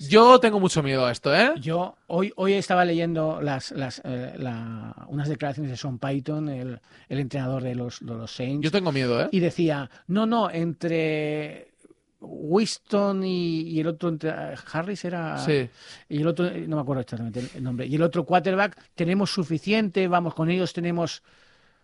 [0.00, 1.52] Yo tengo mucho miedo a esto, ¿eh?
[1.60, 6.80] Yo hoy, hoy estaba leyendo las, las, eh, la- unas declaraciones de Sean Payton, el,
[7.08, 9.28] el entrenador de los, de los Saints, Yo tengo miedo, ¿eh?
[9.30, 11.73] y decía, no, no, entre
[12.26, 14.32] Winston y, y el otro, entre,
[14.72, 15.38] Harris era...
[15.38, 15.68] Sí.
[16.08, 17.86] Y el otro, no me acuerdo exactamente el- nombre.
[17.86, 21.22] Y el otro quarterback, tenemos suficiente, vamos, con ellos tenemos...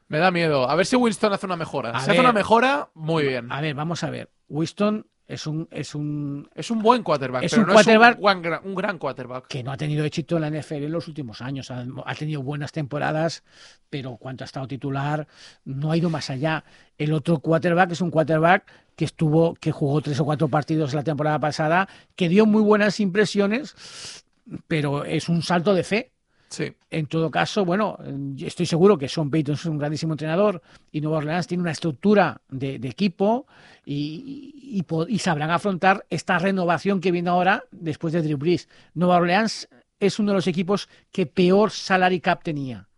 [0.08, 0.68] Me da miedo.
[0.68, 1.90] A ver si Winston hace una mejora.
[1.90, 2.20] A si hace ver.
[2.20, 3.52] una mejora, muy bien.
[3.52, 4.28] A ver, vamos a ver.
[4.48, 8.16] Winston es un, es un Es un buen quarterback, Es pero un no quarterback- es
[8.16, 9.46] un, guan- gran- un gran quarterback.
[9.48, 11.70] que no ha tenido éxito en la NFL en los últimos años.
[11.70, 13.42] Ha, ha tenido buenas temporadas,
[13.88, 15.26] pero cuanto ha estado titular,
[15.64, 16.64] no ha ido más allá.
[16.98, 18.64] El otro quarterback es un quarterback
[18.96, 23.00] que estuvo, que jugó tres o cuatro partidos la temporada pasada, que dio muy buenas
[23.00, 24.24] impresiones,
[24.68, 26.10] pero es un salto de fe.
[26.50, 26.72] Sí.
[26.90, 27.96] En todo caso, bueno,
[28.38, 32.40] estoy seguro que Sean Payton es un grandísimo entrenador y Nueva Orleans tiene una estructura
[32.48, 33.46] de, equipo
[33.86, 38.68] y, y sabrán afrontar esta renovación que viene ahora después de Drew Brees.
[38.94, 39.68] Nueva Orleans
[40.00, 42.88] es uno de los equipos que peor salary cap tenía.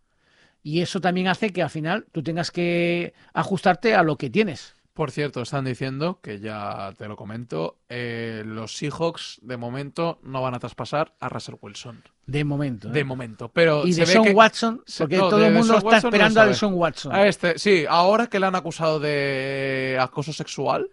[0.63, 4.75] Y eso también hace que al final tú tengas que ajustarte a lo que tienes.
[4.93, 10.41] Por cierto, están diciendo, que ya te lo comento, eh, los Seahawks de momento no
[10.43, 12.03] van a traspasar a Russell Wilson.
[12.27, 12.89] De momento.
[12.89, 12.91] ¿eh?
[12.91, 13.49] De momento.
[13.51, 15.91] Pero y se de ve Sean que- Watson, porque no, todo el mundo está Watson
[15.91, 16.51] no lo esperando a sabe.
[16.53, 17.11] Deshaun Watson.
[17.15, 20.87] A este, sí, ahora que le han acusado de acoso sexual.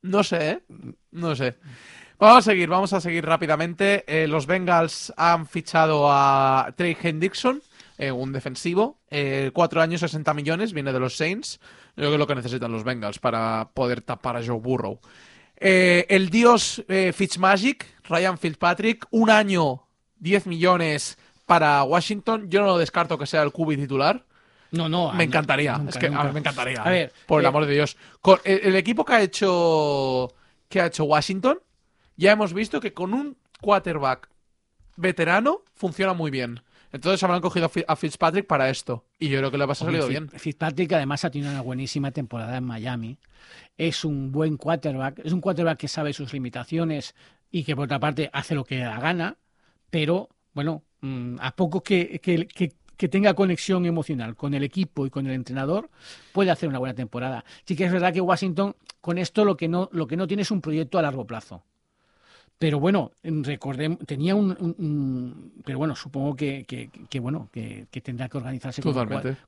[0.00, 0.62] No sé, ¿eh?
[1.10, 1.56] No sé.
[2.18, 4.04] Vamos a seguir, vamos a seguir rápidamente.
[4.06, 7.60] Eh, los Bengals han fichado a Trey Hendrickson,
[7.98, 9.00] eh, un defensivo.
[9.10, 11.60] Eh, cuatro años, 60 millones, viene de los Saints.
[11.96, 14.98] Yo creo que es lo que necesitan los Bengals para poder tapar a Joe Burrow.
[15.56, 19.86] Eh, el dios eh, Fitzmagic, Ryan Fitzpatrick, un año,
[20.18, 21.16] 10 millones
[21.46, 22.50] para Washington.
[22.50, 24.24] Yo no lo descarto que sea el QB titular.
[24.72, 25.12] No, no.
[25.12, 25.78] Me encantaría.
[25.78, 26.82] nunca, es que a ver, me encantaría.
[26.82, 27.96] A ver, por el eh, amor de Dios.
[28.20, 30.34] Con el, el equipo que ha hecho
[30.68, 31.60] que ha hecho Washington,
[32.16, 34.28] ya hemos visto que con un quarterback
[34.96, 36.60] veterano funciona muy bien.
[36.94, 39.04] Entonces habrán cogido a Fi- a Fitzpatrick para esto.
[39.18, 40.28] Y yo creo que le ha salido bien.
[40.30, 43.18] Fitzpatrick además ha tenido una buenísima temporada en Miami.
[43.76, 45.20] Es un buen quarterback.
[45.24, 47.16] Es un quarterback que sabe sus limitaciones
[47.50, 49.36] y que por otra parte hace lo que le da gana.
[49.90, 55.04] Pero bueno, mm, a poco que, que- que- que tenga conexión emocional con el equipo
[55.04, 55.90] y con el entrenador,
[56.32, 57.44] puede hacer una buena temporada.
[57.64, 60.42] Sí que es verdad que Washington con esto lo que no, lo que no tiene
[60.42, 61.64] es un proyecto a largo plazo.
[62.64, 67.88] Pero bueno, recordemos, tenía un, un- un- pero bueno, supongo que, que- que, bueno, que,
[67.90, 68.96] que tendrá que organizarse con un,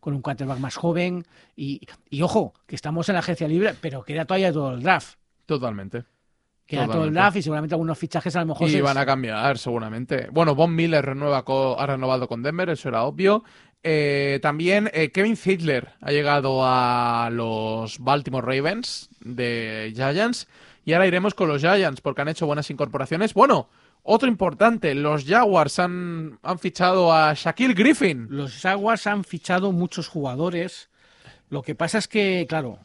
[0.00, 1.24] con un quarterback más joven
[1.56, 5.16] y, y ojo, que estamos en la agencia libre, pero queda todavía todo el draft.
[5.46, 6.04] Totalmente.
[6.66, 9.06] Queda todo el draft y seguramente algunos fichajes a lo mejor Y se- van a
[9.06, 10.28] cambiar, seguramente.
[10.30, 11.42] Bueno, Von Miller renueva
[11.78, 13.44] ha renovado con Denver, eso era obvio.
[13.82, 20.48] Eh, también eh, Kevin Ziegler ha llegado a los Baltimore Ravens de Giants.
[20.86, 23.34] Y ahora iremos con los Giants porque han hecho buenas incorporaciones.
[23.34, 23.68] Bueno,
[24.04, 28.28] otro importante, los Jaguars han, han fichado a Shaquille Griffin.
[28.30, 30.88] Los Jaguars han fichado muchos jugadores.
[31.50, 32.78] Lo que pasa es que, claro,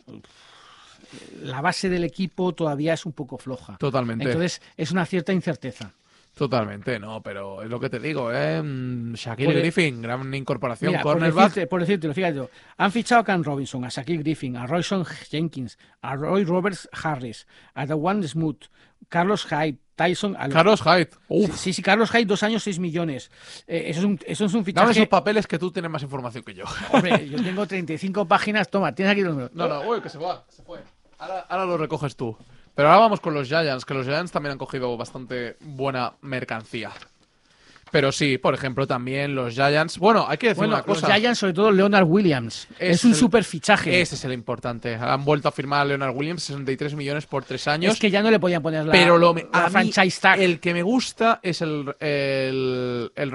[1.43, 3.77] la base del equipo todavía es un poco floja.
[3.77, 4.25] Totalmente.
[4.25, 5.93] Entonces es una cierta incerteza.
[6.35, 8.61] Totalmente, no, pero es lo que te digo, ¿eh?
[8.61, 11.49] Mm, Shaquille Griffin, gran incorporación, Mira, por cornerback.
[11.49, 15.77] decirte, por decirte, fíjate, han fichado a Cam Robinson, a Shaquille Griffin, a Royson Jenkins,
[16.01, 18.69] a Roy Roberts Harris, a Dawan Smoot,
[19.09, 20.35] Carlos Hyde, Tyson.
[20.51, 21.09] Carlos Hyde.
[21.27, 23.29] Uf, Sí, sí, Carlos Hyde, dos años, seis millones.
[23.67, 26.43] Eh, eso, es un, eso es un dame esos papeles que tú tienes más información
[26.43, 26.63] que yo.
[26.91, 28.69] Hombre, yo tengo 35 páginas.
[28.69, 29.51] Toma, tienes aquí los números.
[29.53, 30.79] No, no, uy, que se va, que se fue.
[31.19, 32.35] Ahora, ahora lo recoges tú.
[32.75, 36.91] Pero ahora vamos con los Giants, que los Giants también han cogido bastante buena mercancía.
[37.91, 39.97] Pero sí, por ejemplo, también los Giants.
[39.97, 41.13] Bueno, hay que decir Bueno, una los cosa.
[41.13, 42.67] Giants, sobre todo Leonard Williams.
[42.79, 43.99] Es, Es un el- super fichaje.
[43.99, 44.95] Ese es el importante.
[44.95, 47.93] Han vuelto a firmar a Leonard Williams 63 millones por tres años.
[47.93, 50.39] Es que ya no le podían poner la, pero lo, la a franchise tag.
[50.39, 53.31] el que me gusta es el, el, el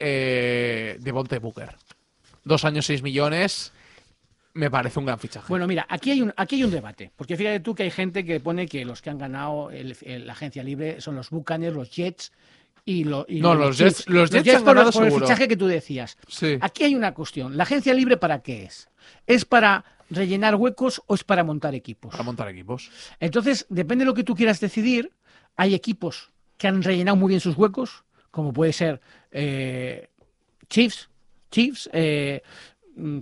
[0.00, 1.76] eh, de Bonte Booker.
[2.42, 3.72] Dos años, seis millones.
[4.54, 5.46] Me parece un gran fichaje.
[5.48, 8.24] Bueno, mira, aquí hay un aquí hay un debate, porque fíjate tú que hay gente
[8.24, 12.32] que pone que los que han ganado la agencia libre son los Buccaneers, los Jets
[12.84, 13.80] y, lo- y No, los.
[13.80, 16.16] Jets- los Jets han por, ganado por el fichaje que tú decías.
[16.28, 16.56] sí.
[16.60, 17.56] Aquí hay una cuestión.
[17.56, 18.88] ¿La agencia libre para qué es?
[19.26, 22.12] ¿Es para rellenar huecos o es para montar equipos?
[22.12, 22.90] Para montar equipos.
[23.18, 25.10] Entonces, depende de lo que tú quieras decidir.
[25.56, 29.00] Hay equipos que han rellenado muy bien sus huecos, como puede ser
[29.32, 30.08] eh,
[30.68, 31.08] Chiefs,
[31.50, 32.42] Chiefs, eh,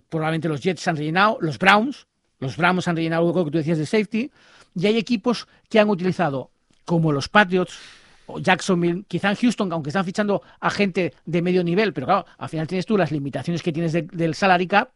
[0.08, 2.06] probablemente los Jets han rellenado, los Browns,
[2.40, 4.30] los Browns han rellenado el hueco que tú decías de safety,
[4.74, 6.50] y hay equipos que han utilizado,
[6.84, 7.78] como los Patriots,
[8.26, 12.48] o Jacksonville, quizá Houston, aunque están fichando a gente de medio nivel, pero claro, al
[12.48, 14.90] final tienes tú las limitaciones que tienes de- del salary cap,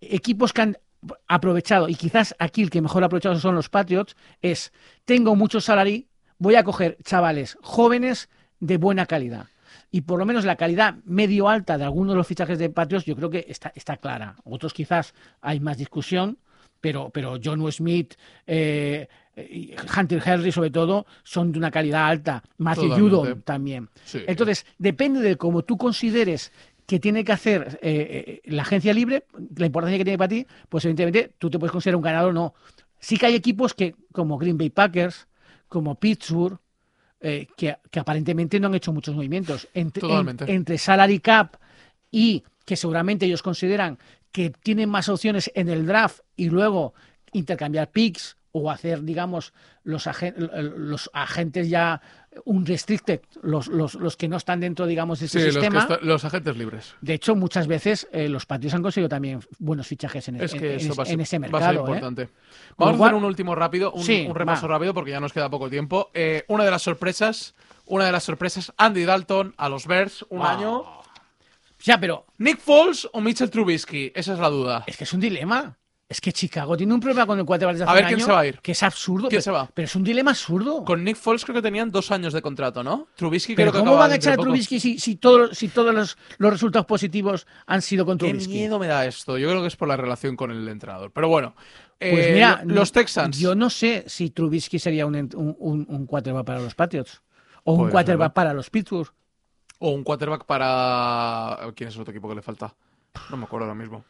[0.00, 0.78] equipos que han
[1.26, 4.72] aprovechado, y quizás aquí el que mejor ha aprovechado son los Patriots, es,
[5.04, 6.06] tengo mucho salary,
[6.38, 8.28] voy a coger chavales jóvenes
[8.60, 9.46] de buena calidad.
[9.94, 13.04] Y por lo menos la calidad medio alta de algunos de los fichajes de Patriots
[13.04, 14.36] yo creo que está, está clara.
[14.42, 16.38] Otros quizás hay más discusión,
[16.80, 18.14] pero, pero John Smith,
[18.46, 22.42] eh, y Hunter Henry sobre todo, son de una calidad alta.
[22.56, 22.98] Matthew.
[22.98, 23.90] Judon también.
[24.04, 24.22] Sí.
[24.26, 26.52] Entonces, depende de cómo tú consideres
[26.86, 29.26] que tiene que hacer eh, eh, la agencia libre,
[29.56, 32.32] la importancia que tiene para ti, pues evidentemente tú te puedes considerar un ganador o
[32.32, 32.54] no.
[32.98, 35.28] Sí que hay equipos que, como Green Bay Packers,
[35.68, 36.58] como Pittsburgh,
[37.22, 39.68] eh, que, que aparentemente no han hecho muchos movimientos.
[39.74, 40.44] Entre, Totalmente.
[40.44, 41.56] en- entre salary cap
[42.10, 43.98] y que seguramente ellos consideran
[44.32, 46.94] que tienen más opciones en el draft y luego
[47.32, 49.52] intercambiar picks o hacer, digamos,
[49.84, 50.34] los, agen-
[50.76, 52.00] los agentes ya
[52.44, 55.60] un restricted, los, los, los que no están dentro, digamos, de ese Sí, los, que
[55.62, 55.80] sistema.
[55.82, 56.94] está- los agentes libres.
[57.00, 60.74] De hecho, muchas veces eh, los Patriots han conseguido también buenos fichajes en, Es que
[60.74, 61.78] en- eso va a ser, en ese va a ser mercado.
[61.86, 61.90] ¿eh?
[61.90, 62.28] importante.
[62.78, 64.74] Vamos a hacer un último rápido, un, Sí, un repaso va.
[64.74, 66.10] rápido porque ya nos queda poco tiempo.
[66.14, 67.54] Eh, una de las sorpresas,
[67.86, 70.46] una de las sorpresas, Andy Dalton a los Bears, un Wow.
[70.48, 70.84] año.
[71.84, 74.84] Ya, pero Nick Foles o Mitchell Trubisky, esa es la duda.
[74.86, 75.76] es que es un dilema.
[76.12, 78.18] Es que Chicago tiene un problema con el quarterback desde A hace ver un quién
[78.20, 78.60] año se va a ir.
[78.60, 79.28] Que es absurdo.
[79.28, 79.68] ¿Quién pero, se va?
[79.72, 80.84] pero es un dilema absurdo.
[80.84, 83.08] Con Nick Foles creo que tenían dos años de contrato, ¿no?
[83.16, 84.42] Trubisky Pero creo ¿cómo van a echar a de.
[84.42, 88.52] Trubisky si, si, todo- si todos los, los resultados positivos han sido con Qué Trubisky?
[88.52, 89.38] miedo me da esto.
[89.38, 91.10] Yo creo que es por la relación con el entrenador.
[91.12, 91.54] Pero bueno,
[91.98, 93.38] Pues eh, mira, lo- los Texans.
[93.38, 97.22] Yo no sé si Trubisky sería un, un, un- un quarterback para los Patriots.
[97.64, 98.34] O un quarterback ¿no?
[98.34, 99.10] para los Pittsburgh.
[99.78, 101.58] O un quarterback para.
[101.74, 102.74] ¿Quién es el otro equipo que le falta?
[103.30, 104.04] No me acuerdo ahora mismo.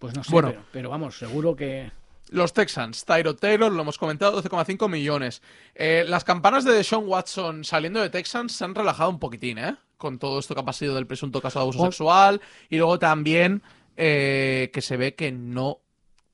[0.00, 0.48] Pues no sé, Bueno.
[0.48, 1.92] pero, pero vamos, seguro que...
[2.30, 5.42] Los Texans, Tyro Taylor, lo hemos comentado, 12,5 millones.
[5.74, 9.76] Eh, las campanas de Deshaun Watson saliendo de Texans se han relajado un poquitín, ¿eh?
[9.96, 11.84] Con todo esto que ha pasado del presunto caso de abuso Oh.
[11.86, 12.40] sexual.
[12.68, 13.62] Y luego también
[13.96, 15.80] eh, que se ve que no.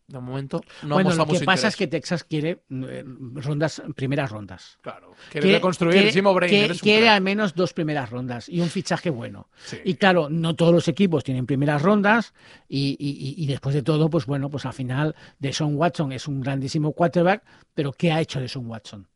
[0.08, 3.04] De momento no bueno, lo que pasa es que Texas quiere eh,
[3.34, 4.78] rondas, primeras rondas.
[4.80, 6.12] Claro, quiere reconstruir.
[6.12, 7.14] Jim O'Brien, quiere- un quiere crack.
[7.16, 9.48] al menos dos primeras rondas y un fichaje bueno.
[9.64, 9.78] Sí.
[9.84, 12.34] Y claro, no todos los equipos tienen primeras rondas
[12.68, 16.92] y, y- después de todo, pues bueno, pues al final Deshaun Watson es un grandísimo
[16.92, 17.42] quarterback,
[17.74, 19.08] pero ¿qué ha hecho Deshaun Watson?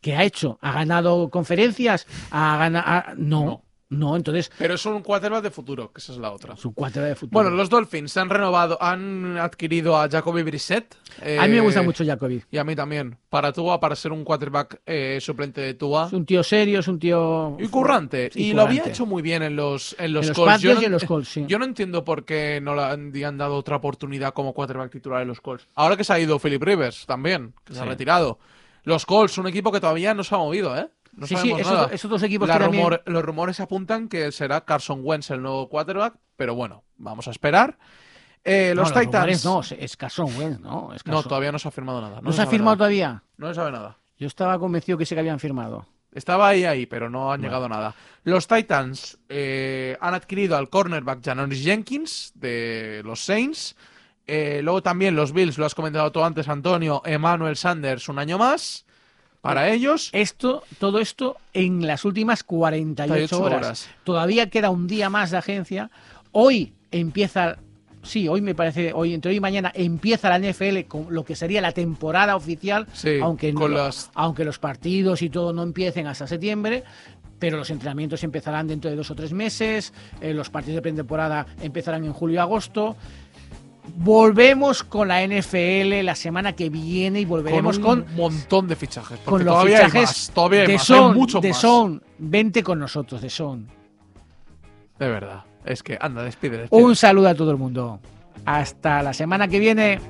[0.00, 0.58] ¿Qué ha hecho?
[0.60, 2.06] ¿Ha ganado conferencias?
[2.30, 3.14] ¿Ha ganado?
[3.16, 3.64] No, No.
[3.90, 6.54] No, entonces Pero es un quarterback de futuro, que esa es la otra.
[6.54, 7.30] es un quarterback de fútbol.
[7.32, 10.94] Bueno, los Dolphins han renovado, han adquirido a Jacoby Brissett.
[11.20, 12.42] a mí me eh, gusta mucho Jacoby.
[12.50, 13.16] Y a mí también.
[13.30, 16.06] Para Tua, para ser un quarterback eh, suplente de Tua.
[16.06, 17.56] Es un tío serio, es un tío...
[17.58, 18.30] Y currante.
[18.32, 20.60] Sí, y lo había hecho muy bien en los, en los En los Colts.
[20.60, 21.44] Yo y en no- los Colts, sí.
[21.48, 24.90] Yo no entiendo por qué no le han, le han dado otra oportunidad como quarterback
[24.92, 25.66] titular en los Colts.
[25.74, 28.38] Ahora que se ha ido Philip Rivers también, que se ha retirado.
[28.84, 30.88] Los Colts, un equipo que todavía no se ha movido, ¿eh?
[31.18, 31.88] No sí, sí, sabemos esos, nada.
[31.92, 36.54] esos dos equipos también- los rumores apuntan que será Carson Wentz el nuevo quarterback, pero
[36.54, 37.76] bueno, vamos a esperar.
[38.44, 39.44] Eh, No, los Titans.
[39.44, 40.92] No, es Carson Wentz, ¿no?
[40.94, 42.20] Es No, todavía no se ha firmado nada.
[42.22, 42.78] ¿No se ha firmado nada.
[42.78, 43.22] todavía?
[43.36, 43.98] No se sabe nada.
[44.16, 45.86] Yo estaba convencido que sí que habían firmado.
[46.12, 47.94] Estaba ahí, ahí, pero no han llegado a nada.
[48.24, 53.76] Los Titans eh, han adquirido al cornerback Janoris Jenkins de los Saints.
[54.26, 58.38] Eh, luego también los Bills, lo has comentado tú antes, Antonio, Emmanuel Sanders, un año
[58.38, 58.86] más
[59.40, 60.10] para ellos.
[60.12, 63.08] Esto, todo esto en las últimas 48
[63.38, 63.58] 48 horas.
[63.66, 63.88] horas.
[64.04, 65.90] Todavía queda un día más de agencia.
[66.32, 67.56] Hoy empieza,
[68.02, 71.36] sí, hoy me parece, hoy entre hoy y mañana empieza la NFL con lo que
[71.36, 76.06] sería la temporada oficial, Sí, aunque, no- las- aunque los partidos y todo no empiecen
[76.06, 76.84] hasta septiembre.
[77.38, 81.46] Pero los entrenamientos empezarán dentro de dos o tres meses, eh, los partidos de pretemporada
[81.62, 82.96] empezarán en julio y agosto.
[83.96, 88.76] Volvemos con la NFL la semana que viene y Con volveremos un con montón de
[88.76, 89.18] fichajes.
[89.20, 90.30] con Porque los todavía fichajes hay más.
[90.34, 90.82] Todavía hay de más.
[90.84, 91.58] Son, hay mucho de más.
[91.60, 93.68] Son, vente con nosotros, de Son.
[94.98, 95.44] De verdad.
[95.64, 96.82] Es que, anda, despide, despide.
[96.82, 98.00] Un saludo a todo el mundo.
[98.44, 100.00] Hasta la semana que viene.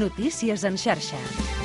[0.00, 1.59] Notícies en xarxa.